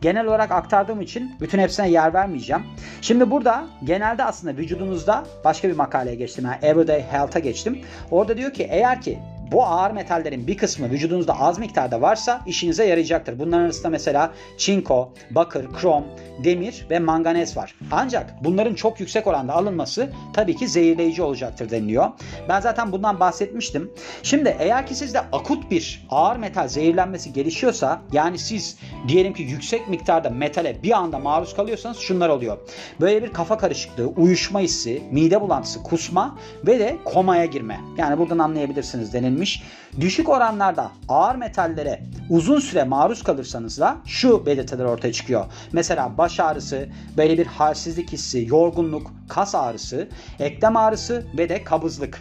Genel 0.00 0.26
olarak 0.26 0.50
aktardığım 0.50 1.00
için 1.00 1.32
bütün 1.40 1.58
hepsine 1.58 1.90
yer 1.90 2.14
vermeyeceğim. 2.14 2.62
Şimdi 3.00 3.30
burada 3.30 3.64
genelde 3.84 4.24
aslında 4.24 4.56
vücudunuzda 4.56 5.24
başka 5.44 5.68
bir 5.68 5.76
makaleye 5.76 6.16
geçtim. 6.16 6.44
Yani 6.44 6.56
Everyday 6.62 7.02
Health'a 7.02 7.38
geçtim. 7.38 7.80
Orada 8.10 8.36
diyor 8.36 8.52
ki 8.52 8.68
eğer 8.70 9.00
ki 9.00 9.18
bu 9.52 9.64
ağır 9.64 9.90
metallerin 9.90 10.46
bir 10.46 10.56
kısmı 10.56 10.90
vücudunuzda 10.90 11.40
az 11.40 11.58
miktarda 11.58 12.00
varsa 12.00 12.40
işinize 12.46 12.84
yarayacaktır. 12.84 13.38
Bunların 13.38 13.64
arasında 13.64 13.88
mesela 13.88 14.32
çinko, 14.58 15.12
bakır, 15.30 15.72
krom, 15.72 16.04
demir 16.44 16.86
ve 16.90 16.98
manganez 16.98 17.56
var. 17.56 17.74
Ancak 17.90 18.34
bunların 18.44 18.74
çok 18.74 19.00
yüksek 19.00 19.26
oranda 19.26 19.52
alınması 19.52 20.10
tabii 20.32 20.56
ki 20.56 20.68
zehirleyici 20.68 21.22
olacaktır 21.22 21.70
deniliyor. 21.70 22.06
Ben 22.48 22.60
zaten 22.60 22.92
bundan 22.92 23.20
bahsetmiştim. 23.20 23.90
Şimdi 24.22 24.56
eğer 24.58 24.86
ki 24.86 24.94
sizde 24.94 25.20
akut 25.20 25.70
bir 25.70 26.06
ağır 26.10 26.36
metal 26.36 26.68
zehirlenmesi 26.68 27.32
gelişiyorsa 27.32 28.02
yani 28.12 28.38
siz 28.38 28.78
diyelim 29.08 29.32
ki 29.34 29.42
yüksek 29.42 29.88
miktarda 29.88 30.30
metale 30.30 30.82
bir 30.82 30.90
anda 30.90 31.18
maruz 31.18 31.56
kalıyorsanız 31.56 31.98
şunlar 31.98 32.28
oluyor. 32.28 32.58
Böyle 33.00 33.22
bir 33.22 33.32
kafa 33.32 33.58
karışıklığı, 33.58 34.06
uyuşma 34.06 34.60
hissi, 34.60 35.02
mide 35.10 35.40
bulantısı, 35.40 35.82
kusma 35.82 36.38
ve 36.66 36.78
de 36.78 36.96
komaya 37.04 37.44
girme. 37.44 37.80
Yani 37.98 38.18
buradan 38.18 38.38
anlayabilirsiniz 38.38 39.12
denilmiş. 39.12 39.33
Düşük 40.00 40.28
oranlarda 40.28 40.90
ağır 41.08 41.34
metallere 41.34 42.02
uzun 42.30 42.60
süre 42.60 42.84
maruz 42.84 43.22
kalırsanız 43.22 43.80
da 43.80 43.96
şu 44.06 44.46
belirtiler 44.46 44.84
ortaya 44.84 45.12
çıkıyor. 45.12 45.44
Mesela 45.72 46.18
baş 46.18 46.40
ağrısı, 46.40 46.88
böyle 47.16 47.38
bir 47.38 47.46
halsizlik 47.46 48.12
hissi, 48.12 48.46
yorgunluk, 48.48 49.12
kas 49.28 49.54
ağrısı, 49.54 50.08
eklem 50.38 50.76
ağrısı 50.76 51.26
ve 51.38 51.48
de 51.48 51.64
kabızlık. 51.64 52.20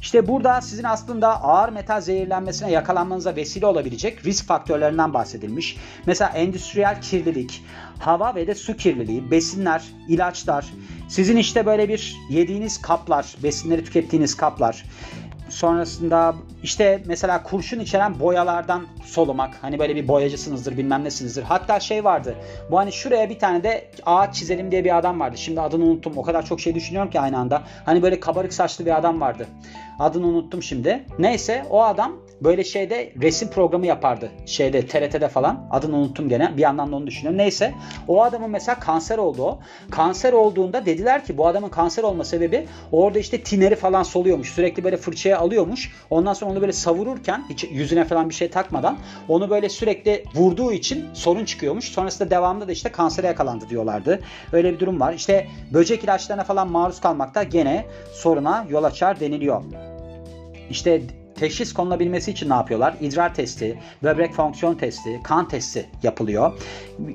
İşte 0.00 0.28
burada 0.28 0.60
sizin 0.60 0.84
aslında 0.84 1.42
ağır 1.42 1.68
metal 1.68 2.00
zehirlenmesine 2.00 2.70
yakalanmanıza 2.70 3.36
vesile 3.36 3.66
olabilecek 3.66 4.24
risk 4.26 4.46
faktörlerinden 4.46 5.14
bahsedilmiş. 5.14 5.76
Mesela 6.06 6.30
endüstriyel 6.30 7.00
kirlilik, 7.00 7.64
hava 7.98 8.34
ve 8.34 8.46
de 8.46 8.54
su 8.54 8.76
kirliliği, 8.76 9.30
besinler, 9.30 9.82
ilaçlar, 10.08 10.66
sizin 11.08 11.36
işte 11.36 11.66
böyle 11.66 11.88
bir 11.88 12.16
yediğiniz 12.30 12.82
kaplar, 12.82 13.36
besinleri 13.42 13.84
tükettiğiniz 13.84 14.36
kaplar, 14.36 14.84
Sonrasında 15.48 16.34
işte 16.62 17.02
mesela 17.06 17.42
kurşun 17.42 17.80
içeren 17.80 18.20
boyalardan 18.20 18.86
solumak. 19.04 19.58
Hani 19.62 19.78
böyle 19.78 19.96
bir 19.96 20.08
boyacısınızdır 20.08 20.76
bilmem 20.76 21.04
nesinizdir. 21.04 21.42
Hatta 21.42 21.80
şey 21.80 22.04
vardı. 22.04 22.34
Bu 22.70 22.78
hani 22.78 22.92
şuraya 22.92 23.30
bir 23.30 23.38
tane 23.38 23.64
de 23.64 23.90
ağaç 24.06 24.34
çizelim 24.34 24.70
diye 24.70 24.84
bir 24.84 24.98
adam 24.98 25.20
vardı. 25.20 25.36
Şimdi 25.38 25.60
adını 25.60 25.84
unuttum. 25.84 26.12
O 26.16 26.22
kadar 26.22 26.44
çok 26.46 26.60
şey 26.60 26.74
düşünüyorum 26.74 27.10
ki 27.10 27.20
aynı 27.20 27.38
anda. 27.38 27.62
Hani 27.84 28.02
böyle 28.02 28.20
kabarık 28.20 28.52
saçlı 28.52 28.86
bir 28.86 28.96
adam 28.96 29.20
vardı. 29.20 29.46
Adını 29.98 30.26
unuttum 30.26 30.62
şimdi. 30.62 31.04
Neyse 31.18 31.66
o 31.70 31.82
adam 31.82 32.12
böyle 32.40 32.64
şeyde 32.64 33.12
resim 33.22 33.50
programı 33.50 33.86
yapardı. 33.86 34.30
Şeyde 34.46 34.86
TRT'de 34.86 35.28
falan. 35.28 35.68
Adını 35.70 35.96
unuttum 35.96 36.28
gene. 36.28 36.56
Bir 36.56 36.62
yandan 36.62 36.92
da 36.92 36.96
onu 36.96 37.06
düşünüyorum. 37.06 37.38
Neyse 37.38 37.74
o 38.08 38.22
adamın 38.22 38.50
mesela 38.50 38.80
kanser 38.80 39.18
oldu 39.18 39.42
o. 39.42 39.58
Kanser 39.90 40.32
olduğunda 40.32 40.86
dediler 40.86 41.24
ki 41.24 41.38
bu 41.38 41.46
adamın 41.46 41.68
kanser 41.68 42.02
olma 42.02 42.24
sebebi 42.24 42.66
orada 42.92 43.18
işte 43.18 43.40
tineri 43.40 43.76
falan 43.76 44.02
soluyormuş. 44.02 44.52
Sürekli 44.52 44.84
böyle 44.84 44.96
fırçaya 44.96 45.38
alıyormuş. 45.38 45.92
Ondan 46.10 46.32
sonra 46.32 46.50
onu 46.50 46.60
böyle 46.60 46.72
savururken 46.72 47.44
hiç 47.50 47.64
yüzüne 47.70 48.04
falan 48.04 48.28
bir 48.28 48.34
şey 48.34 48.50
takmadan 48.50 48.98
onu 49.28 49.50
böyle 49.50 49.68
sürekli 49.68 50.24
vurduğu 50.34 50.72
için 50.72 51.04
sorun 51.14 51.44
çıkıyormuş. 51.44 51.84
Sonrasında 51.84 52.30
devamında 52.30 52.68
da 52.68 52.72
işte 52.72 52.88
kansere 52.88 53.26
yakalandı 53.26 53.68
diyorlardı. 53.68 54.20
Öyle 54.52 54.72
bir 54.72 54.78
durum 54.78 55.00
var. 55.00 55.12
İşte 55.12 55.46
böcek 55.72 56.04
ilaçlarına 56.04 56.44
falan 56.44 56.68
maruz 56.68 57.00
kalmak 57.00 57.34
da 57.34 57.42
gene 57.42 57.86
soruna 58.12 58.66
yol 58.70 58.84
açar 58.84 59.20
deniliyor. 59.20 59.62
İşte 60.70 61.02
teşhis 61.38 61.72
konulabilmesi 61.72 62.30
için 62.30 62.50
ne 62.50 62.54
yapıyorlar? 62.54 62.94
İdrar 63.00 63.34
testi, 63.34 63.78
böbrek 64.02 64.34
fonksiyon 64.34 64.74
testi, 64.74 65.20
kan 65.24 65.48
testi 65.48 65.86
yapılıyor. 66.02 66.52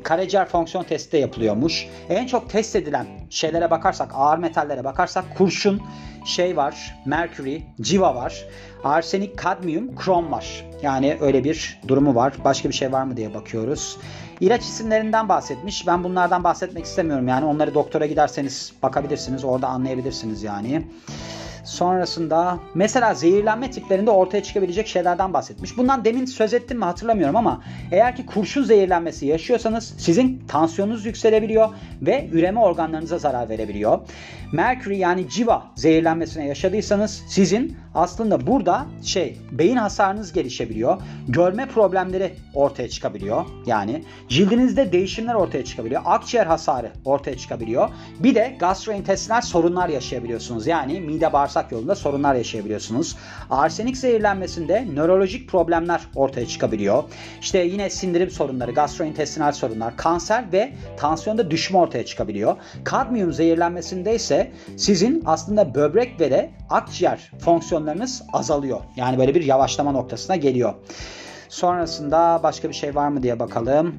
Karaciğer 0.03 0.47
fonksiyon 0.47 0.83
testi 0.83 1.11
de 1.11 1.17
yapılıyormuş. 1.17 1.87
En 2.09 2.27
çok 2.27 2.49
test 2.49 2.75
edilen 2.75 3.07
şeylere 3.29 3.71
bakarsak, 3.71 4.11
ağır 4.15 4.37
metallere 4.37 4.83
bakarsak 4.83 5.37
kurşun, 5.37 5.81
şey 6.25 6.57
var, 6.57 6.95
merkürü, 7.05 7.59
civa 7.81 8.15
var. 8.15 8.45
Arsenik, 8.83 9.37
kadmiyum, 9.37 9.95
krom 9.95 10.31
var. 10.31 10.65
Yani 10.81 11.17
öyle 11.21 11.43
bir 11.43 11.79
durumu 11.87 12.15
var. 12.15 12.33
Başka 12.45 12.69
bir 12.69 12.73
şey 12.73 12.91
var 12.91 13.03
mı 13.03 13.17
diye 13.17 13.33
bakıyoruz. 13.33 13.97
İlaç 14.39 14.61
isimlerinden 14.61 15.29
bahsetmiş. 15.29 15.87
Ben 15.87 16.03
bunlardan 16.03 16.43
bahsetmek 16.43 16.85
istemiyorum. 16.85 17.27
Yani 17.27 17.45
onları 17.45 17.73
doktora 17.73 18.05
giderseniz 18.05 18.73
bakabilirsiniz. 18.83 19.43
Orada 19.43 19.67
anlayabilirsiniz 19.67 20.43
yani. 20.43 20.87
Sonrasında 21.63 22.59
mesela 22.75 23.13
zehirlenme 23.13 23.71
tiplerinde 23.71 24.11
ortaya 24.11 24.43
çıkabilecek 24.43 24.87
şeylerden 24.87 25.33
bahsetmiş. 25.33 25.77
Bundan 25.77 26.05
demin 26.05 26.25
söz 26.25 26.53
ettim 26.53 26.77
mi 26.77 26.85
hatırlamıyorum 26.85 27.35
ama 27.35 27.61
eğer 27.91 28.15
ki 28.15 28.25
kurşun 28.25 28.63
zehirlenmesi 28.63 29.25
yaşıyorsanız 29.25 29.93
sizin 29.97 30.43
tansiyonunuz 30.47 31.05
yükselebiliyor 31.05 31.69
ve 32.01 32.29
üreme 32.31 32.59
organlarınıza 32.59 33.17
zarar 33.17 33.49
verebiliyor. 33.49 33.99
Mercury 34.51 34.97
yani 34.97 35.29
civa 35.29 35.63
zehirlenmesine 35.75 36.47
yaşadıysanız 36.47 37.23
sizin 37.27 37.77
aslında 37.95 38.47
burada 38.47 38.85
şey 39.03 39.37
beyin 39.51 39.75
hasarınız 39.75 40.33
gelişebiliyor. 40.33 41.01
Görme 41.27 41.67
problemleri 41.67 42.33
ortaya 42.53 42.89
çıkabiliyor. 42.89 43.45
Yani 43.65 44.03
cildinizde 44.29 44.91
değişimler 44.91 45.33
ortaya 45.33 45.65
çıkabiliyor. 45.65 46.01
Akciğer 46.05 46.45
hasarı 46.45 46.91
ortaya 47.05 47.37
çıkabiliyor. 47.37 47.89
Bir 48.19 48.35
de 48.35 48.55
gastrointestinal 48.59 49.41
sorunlar 49.41 49.89
yaşayabiliyorsunuz. 49.89 50.67
Yani 50.67 51.01
mide 51.01 51.33
bağırsak 51.33 51.71
yolunda 51.71 51.95
sorunlar 51.95 52.35
yaşayabiliyorsunuz. 52.35 53.15
Arsenik 53.49 53.97
zehirlenmesinde 53.97 54.87
nörolojik 54.93 55.49
problemler 55.49 56.01
ortaya 56.15 56.47
çıkabiliyor. 56.47 57.03
İşte 57.41 57.59
yine 57.59 57.89
sindirim 57.89 58.31
sorunları, 58.31 58.71
gastrointestinal 58.71 59.51
sorunlar, 59.51 59.97
kanser 59.97 60.51
ve 60.51 60.73
tansiyonda 60.97 61.51
düşme 61.51 61.77
ortaya 61.77 62.05
çıkabiliyor. 62.05 62.55
Kadmiyum 62.83 63.33
zehirlenmesinde 63.33 64.15
ise 64.15 64.51
sizin 64.77 65.23
aslında 65.25 65.75
böbrek 65.75 66.19
ve 66.19 66.31
de 66.31 66.51
akciğer 66.69 67.31
fonksiyonlarınız 67.81 68.23
azalıyor. 68.33 68.79
Yani 68.95 69.17
böyle 69.17 69.35
bir 69.35 69.45
yavaşlama 69.45 69.91
noktasına 69.91 70.35
geliyor. 70.35 70.73
Sonrasında 71.49 72.39
başka 72.43 72.69
bir 72.69 72.73
şey 72.73 72.95
var 72.95 73.07
mı 73.07 73.23
diye 73.23 73.39
bakalım. 73.39 73.95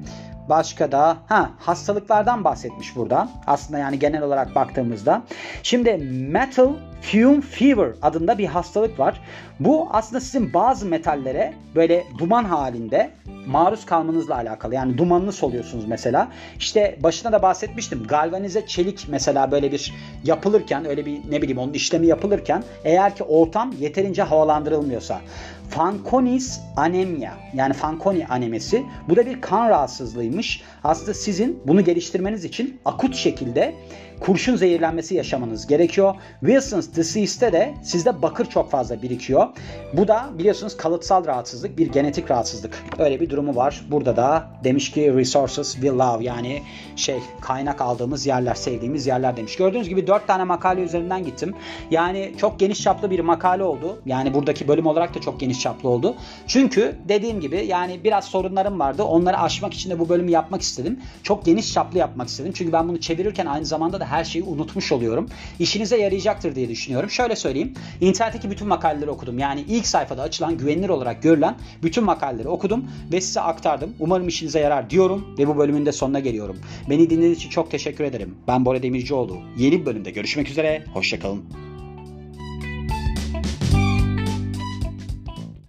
Başka 0.49 0.91
da 0.91 1.17
ha 1.27 1.49
hastalıklardan 1.59 2.43
bahsetmiş 2.43 2.95
burada. 2.95 3.29
Aslında 3.47 3.79
yani 3.79 3.99
genel 3.99 4.21
olarak 4.21 4.55
baktığımızda. 4.55 5.23
Şimdi 5.63 5.97
metal 6.29 6.69
fume 7.01 7.41
fever 7.41 7.89
adında 8.01 8.37
bir 8.37 8.45
hastalık 8.45 8.99
var. 8.99 9.21
Bu 9.59 9.87
aslında 9.91 10.21
sizin 10.21 10.53
bazı 10.53 10.85
metallere 10.85 11.53
böyle 11.75 12.03
duman 12.17 12.43
halinde 12.43 13.11
maruz 13.47 13.85
kalmanızla 13.85 14.35
alakalı. 14.35 14.75
Yani 14.75 14.97
dumanını 14.97 15.31
soluyorsunuz 15.31 15.85
mesela. 15.87 16.27
İşte 16.59 16.97
başına 17.03 17.31
da 17.31 17.41
bahsetmiştim. 17.41 18.03
Galvanize 18.07 18.67
çelik 18.67 19.05
mesela 19.09 19.51
böyle 19.51 19.71
bir 19.71 19.93
yapılırken 20.23 20.85
öyle 20.85 21.05
bir 21.05 21.19
ne 21.29 21.41
bileyim 21.41 21.57
onun 21.57 21.73
işlemi 21.73 22.07
yapılırken 22.07 22.63
eğer 22.83 23.15
ki 23.15 23.23
ortam 23.23 23.73
yeterince 23.79 24.23
havalandırılmıyorsa 24.23 25.21
Fanconi's 25.69 26.59
anemia 26.77 27.31
yani 27.53 27.73
Fanconi 27.73 28.27
anemisi 28.27 28.83
bu 29.09 29.15
da 29.15 29.25
bir 29.25 29.41
kan 29.41 29.69
rahatsızlığıymış. 29.69 30.61
Aslında 30.83 31.13
sizin 31.13 31.59
bunu 31.65 31.83
geliştirmeniz 31.83 32.45
için 32.45 32.79
akut 32.85 33.15
şekilde 33.15 33.75
kurşun 34.23 34.55
zehirlenmesi 34.55 35.15
yaşamanız 35.15 35.67
gerekiyor. 35.67 36.15
Wilson's 36.39 36.95
disease'te 36.95 37.53
de 37.53 37.73
sizde 37.83 38.21
bakır 38.21 38.45
çok 38.45 38.71
fazla 38.71 39.01
birikiyor. 39.01 39.47
Bu 39.93 40.07
da 40.07 40.29
biliyorsunuz 40.37 40.77
kalıtsal 40.77 41.25
rahatsızlık, 41.25 41.77
bir 41.77 41.87
genetik 41.91 42.31
rahatsızlık. 42.31 42.83
Öyle 42.99 43.19
bir 43.19 43.29
durumu 43.29 43.55
var. 43.55 43.85
Burada 43.91 44.15
da 44.15 44.47
demiş 44.63 44.91
ki 44.91 45.13
resources 45.15 45.73
will 45.73 45.99
love 45.99 46.23
yani 46.23 46.61
şey 46.95 47.19
kaynak 47.41 47.81
aldığımız 47.81 48.25
yerler, 48.25 48.55
sevdiğimiz 48.55 49.07
yerler 49.07 49.37
demiş. 49.37 49.55
Gördüğünüz 49.55 49.89
gibi 49.89 50.07
4 50.07 50.27
tane 50.27 50.43
makale 50.43 50.81
üzerinden 50.81 51.25
gittim. 51.25 51.55
Yani 51.91 52.33
çok 52.37 52.59
geniş 52.59 52.81
çaplı 52.81 53.11
bir 53.11 53.19
makale 53.19 53.63
oldu. 53.63 54.01
Yani 54.05 54.33
buradaki 54.33 54.67
bölüm 54.67 54.85
olarak 54.85 55.15
da 55.15 55.21
çok 55.21 55.39
geniş 55.39 55.59
çaplı 55.59 55.89
oldu. 55.89 56.15
Çünkü 56.47 56.95
dediğim 57.07 57.39
gibi 57.41 57.65
yani 57.65 58.03
biraz 58.03 58.25
sorunlarım 58.25 58.79
vardı. 58.79 59.03
Onları 59.03 59.39
aşmak 59.39 59.73
için 59.73 59.89
de 59.89 59.99
bu 59.99 60.09
bölümü 60.09 60.31
yapmak 60.31 60.61
istedim. 60.61 60.99
Çok 61.23 61.45
geniş 61.45 61.73
çaplı 61.73 61.99
yapmak 61.99 62.27
istedim. 62.27 62.51
Çünkü 62.55 62.73
ben 62.73 62.87
bunu 62.87 62.99
çevirirken 62.99 63.45
aynı 63.45 63.65
zamanda 63.65 63.99
da 63.99 64.12
her 64.13 64.23
şeyi 64.23 64.43
unutmuş 64.43 64.91
oluyorum. 64.91 65.29
İşinize 65.59 65.97
yarayacaktır 65.97 66.55
diye 66.55 66.69
düşünüyorum. 66.69 67.09
Şöyle 67.09 67.35
söyleyeyim. 67.35 67.73
İnternetteki 68.01 68.51
bütün 68.51 68.67
makaleleri 68.67 69.09
okudum. 69.09 69.39
Yani 69.39 69.65
ilk 69.67 69.87
sayfada 69.87 70.21
açılan 70.21 70.57
güvenilir 70.57 70.89
olarak 70.89 71.23
görülen 71.23 71.55
bütün 71.83 72.03
makaleleri 72.03 72.47
okudum 72.47 72.85
ve 73.11 73.21
size 73.21 73.41
aktardım. 73.41 73.95
Umarım 73.99 74.27
işinize 74.27 74.59
yarar 74.59 74.89
diyorum 74.89 75.35
ve 75.39 75.47
bu 75.47 75.57
bölümün 75.57 75.85
de 75.85 75.91
sonuna 75.91 76.19
geliyorum. 76.19 76.59
Beni 76.89 77.09
dinlediğiniz 77.09 77.37
için 77.37 77.49
çok 77.49 77.71
teşekkür 77.71 78.03
ederim. 78.03 78.35
Ben 78.47 78.65
Bora 78.65 78.83
Demircioğlu. 78.83 79.37
Yeni 79.57 79.81
bir 79.81 79.85
bölümde 79.85 80.11
görüşmek 80.11 80.49
üzere. 80.49 80.83
Hoşçakalın. 80.93 81.72